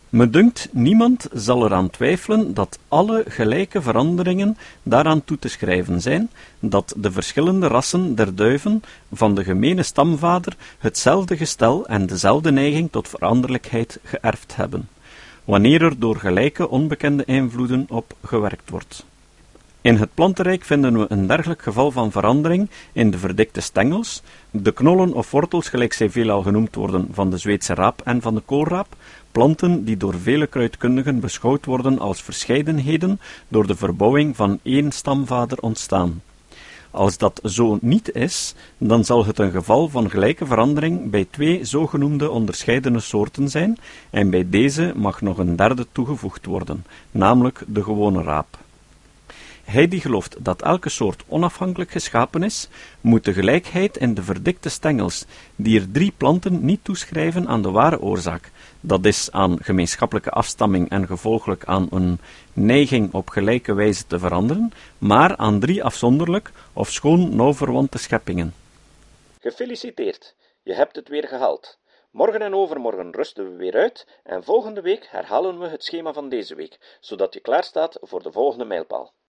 Me 0.09 0.31
dunkt, 0.31 0.69
niemand 0.73 1.29
zal 1.33 1.65
eraan 1.65 1.91
twijfelen 1.91 2.55
dat 2.55 2.79
alle 2.89 3.25
gelijke 3.29 3.83
veranderingen 3.83 4.57
daaraan 4.83 5.25
toe 5.25 5.39
te 5.39 5.49
schrijven 5.49 6.01
zijn, 6.01 6.31
dat 6.59 6.95
de 6.97 7.13
verschillende 7.13 7.67
rassen 7.67 8.15
der 8.15 8.35
duiven 8.35 8.83
van 9.13 9.35
de 9.35 9.45
gemene 9.45 9.83
stamvader 9.83 10.57
hetzelfde 10.79 11.37
gestel 11.37 11.87
en 11.87 12.07
dezelfde 12.07 12.51
neiging 12.51 12.91
tot 12.91 13.09
veranderlijkheid 13.09 13.99
geërfd 14.03 14.57
hebben 14.57 14.89
wanneer 15.49 15.83
er 15.83 15.99
door 15.99 16.17
gelijke 16.17 16.69
onbekende 16.69 17.25
invloeden 17.25 17.87
op 17.89 18.17
gewerkt 18.23 18.71
wordt. 18.71 19.05
In 19.81 19.97
het 19.97 20.15
plantenrijk 20.15 20.65
vinden 20.65 20.99
we 20.99 21.07
een 21.09 21.27
dergelijk 21.27 21.63
geval 21.63 21.91
van 21.91 22.11
verandering 22.11 22.71
in 22.93 23.11
de 23.11 23.19
verdikte 23.19 23.61
stengels, 23.61 24.23
de 24.51 24.73
knollen 24.73 25.13
of 25.13 25.31
wortels, 25.31 25.69
gelijk 25.69 25.93
zij 25.93 26.11
veelal 26.11 26.43
genoemd 26.43 26.75
worden, 26.75 27.09
van 27.13 27.31
de 27.31 27.39
Zweedse 27.39 27.75
raap 27.75 28.01
en 28.05 28.21
van 28.21 28.35
de 28.35 28.41
koolraap, 28.41 28.97
planten 29.33 29.85
die 29.85 29.97
door 29.97 30.15
vele 30.15 30.47
kruidkundigen 30.47 31.21
beschouwd 31.21 31.65
worden 31.65 31.99
als 31.99 32.23
verscheidenheden 32.23 33.21
door 33.49 33.67
de 33.67 33.77
verbouwing 33.77 34.37
van 34.37 34.59
één 34.63 34.93
stamvader 34.93 35.59
ontstaan. 35.59 36.23
Als 36.99 37.19
dat 37.19 37.41
zo 37.45 37.79
niet 37.81 38.15
is, 38.15 38.55
dan 38.79 39.05
zal 39.05 39.27
het 39.27 39.39
een 39.39 39.51
geval 39.51 39.89
van 39.89 40.11
gelijke 40.11 40.47
verandering 40.47 41.11
bij 41.11 41.27
twee 41.31 41.65
zogenoemde 41.65 42.31
onderscheidene 42.31 43.01
soorten 43.01 43.49
zijn, 43.49 43.79
en 44.11 44.31
bij 44.31 44.49
deze 44.49 44.93
mag 44.97 45.21
nog 45.21 45.39
een 45.39 45.57
derde 45.57 45.87
toegevoegd 45.93 46.47
worden, 46.47 46.85
namelijk 47.11 47.63
de 47.67 47.83
gewone 47.83 48.23
raap. 48.23 48.59
Hij 49.65 49.89
die 49.89 50.01
gelooft 50.01 50.37
dat 50.39 50.63
elke 50.63 50.89
soort 50.89 51.25
onafhankelijk 51.27 51.91
geschapen 51.91 52.43
is, 52.43 52.69
moet 53.01 53.25
de 53.25 53.33
gelijkheid 53.33 53.97
in 53.97 54.15
de 54.15 54.23
verdikte 54.23 54.69
stengels, 54.69 55.25
die 55.57 55.81
er 55.81 55.91
drie 55.91 56.13
planten 56.17 56.65
niet 56.65 56.81
toeschrijven 56.83 57.49
aan 57.49 57.63
de 57.63 57.71
ware 57.71 58.01
oorzaak, 58.01 58.51
dat 58.81 59.05
is 59.05 59.33
aan 59.33 59.57
gemeenschappelijke 59.61 60.31
afstamming 60.31 60.89
en 60.89 61.07
gevolglijk 61.07 61.65
aan 61.65 61.87
een 61.91 62.19
neiging 62.53 63.13
op 63.13 63.29
gelijke 63.29 63.75
wijze 63.75 64.07
te 64.07 64.19
veranderen, 64.19 64.73
maar 64.99 65.37
aan 65.37 65.61
drie 65.61 65.85
afzonderlijk 65.85 66.51
of 66.79 66.91
schoon 66.91 67.37
nauw 67.37 67.53
verwante 67.53 67.99
scheppingen. 67.99 68.55
Gefeliciteerd, 69.41 70.35
je 70.63 70.75
hebt 70.75 70.97
het 70.97 71.09
weer 71.09 71.29
gehaald. 71.29 71.79
Morgen 72.11 72.43
en 72.43 72.55
overmorgen 72.55 73.13
rusten 73.13 73.51
we 73.51 73.57
weer 73.57 73.75
uit 73.75 74.07
en 74.23 74.45
volgende 74.45 74.81
week 74.81 75.07
herhalen 75.11 75.59
we 75.59 75.67
het 75.67 75.85
schema 75.85 76.13
van 76.13 76.29
deze 76.29 76.55
week, 76.55 76.99
zodat 77.01 77.35
je 77.35 77.41
klaar 77.41 77.65
staat 77.65 77.99
voor 78.01 78.23
de 78.23 78.33
volgende 78.33 78.65
mijlpaal. 78.65 79.13